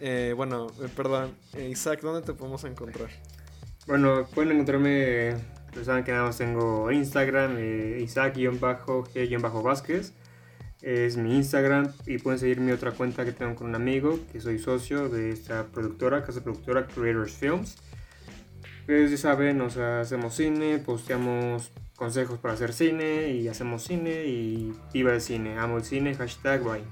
[0.00, 1.34] eh, bueno, eh, perdón.
[1.54, 3.08] Eh, Isaac, ¿dónde te podemos encontrar?
[3.86, 5.34] Bueno, pueden encontrarme,
[5.72, 10.12] pues saben que nada más tengo Instagram, eh, Isaac-G-Vázquez.
[10.82, 14.40] Es mi Instagram y pueden seguir mi otra cuenta que tengo con un amigo, que
[14.40, 17.76] soy socio de esta productora, casa productora Creators Films.
[18.86, 24.24] Pues ya saben, o sea, hacemos cine, posteamos consejos para hacer cine y hacemos cine
[24.24, 26.82] y viva el cine, amo el cine, hashtag bye.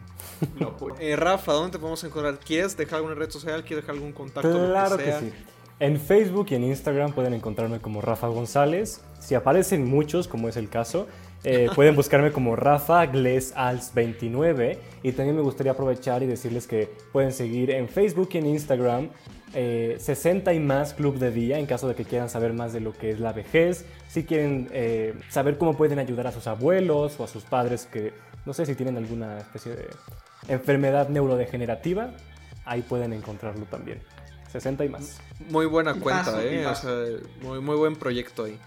[0.61, 0.95] Lo apoyo.
[1.01, 2.39] Eh, Rafa, ¿dónde te podemos encontrar?
[2.39, 3.65] ¿Quieres dejar alguna red social?
[3.65, 4.53] ¿Quieres dejar algún contacto?
[4.53, 5.21] Claro que sea?
[5.21, 5.33] sí.
[5.81, 9.01] En Facebook y en Instagram pueden encontrarme como Rafa González.
[9.19, 11.09] Si aparecen muchos, como es el caso,
[11.45, 14.79] eh, pueden buscarme como Rafa Gles Als 29.
[15.03, 19.09] Y también me gustaría aprovechar y decirles que pueden seguir en Facebook y en Instagram
[19.55, 22.81] eh, 60 y más Club de Día en caso de que quieran saber más de
[22.81, 23.85] lo que es la vejez.
[24.09, 28.13] Si quieren eh, saber cómo pueden ayudar a sus abuelos o a sus padres que
[28.47, 29.89] no sé si tienen alguna especie de
[30.49, 32.13] enfermedad neurodegenerativa,
[32.65, 34.01] ahí pueden encontrarlo también.
[34.53, 35.21] 60 y más.
[35.49, 36.67] Muy buena cuenta, paso, ¿eh?
[36.67, 37.07] O paso.
[37.07, 38.59] sea, muy, muy buen proyecto ahí.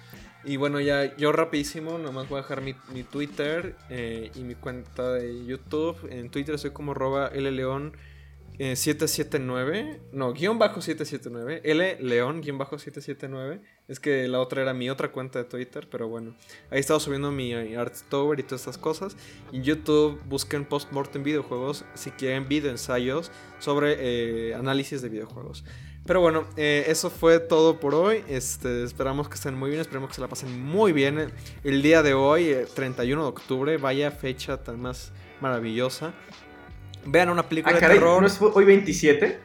[0.45, 4.55] Y bueno, ya yo rapidísimo, nomás voy a dejar mi, mi Twitter eh, y mi
[4.55, 5.97] cuenta de YouTube.
[6.09, 7.93] En Twitter soy como arroba León
[8.57, 13.61] 779, no, guion bajo 779, L León guion bajo 779.
[13.87, 16.35] Es que la otra era mi otra cuenta de Twitter, pero bueno.
[16.69, 19.17] Ahí he estado subiendo mi eh, Arttober y todas estas cosas.
[19.51, 25.63] En YouTube busquen Postmortem Videojuegos si quieren video ensayos sobre eh, análisis de videojuegos.
[26.05, 28.23] Pero bueno, eh, eso fue todo por hoy.
[28.27, 31.33] Este, esperamos que estén muy bien, esperemos que se la pasen muy bien el,
[31.63, 33.77] el día de hoy, eh, 31 de octubre.
[33.77, 36.13] Vaya fecha tan más maravillosa.
[37.05, 38.21] Vean una película Ah, de terror.
[38.21, 39.39] ¿no es hoy 27?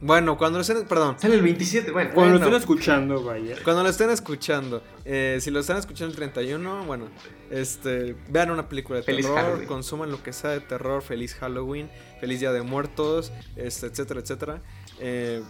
[0.00, 2.10] Bueno, cuando lo estén, perdón, Sale el 27, bueno.
[2.14, 3.56] Cuando lo estén escuchando, vaya.
[3.64, 7.08] cuando lo estén escuchando, eh, si lo están escuchando el 31, bueno,
[7.50, 9.66] este, vean una película de Feliz terror, Halloween.
[9.66, 11.90] consuman lo que sea de terror, feliz Halloween,
[12.20, 14.62] feliz Día de Muertos, este, etcétera, etcétera.
[15.00, 15.42] Eh,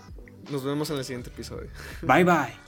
[0.51, 1.69] nos vemos en el siguiente episodio.
[2.03, 2.68] Bye bye.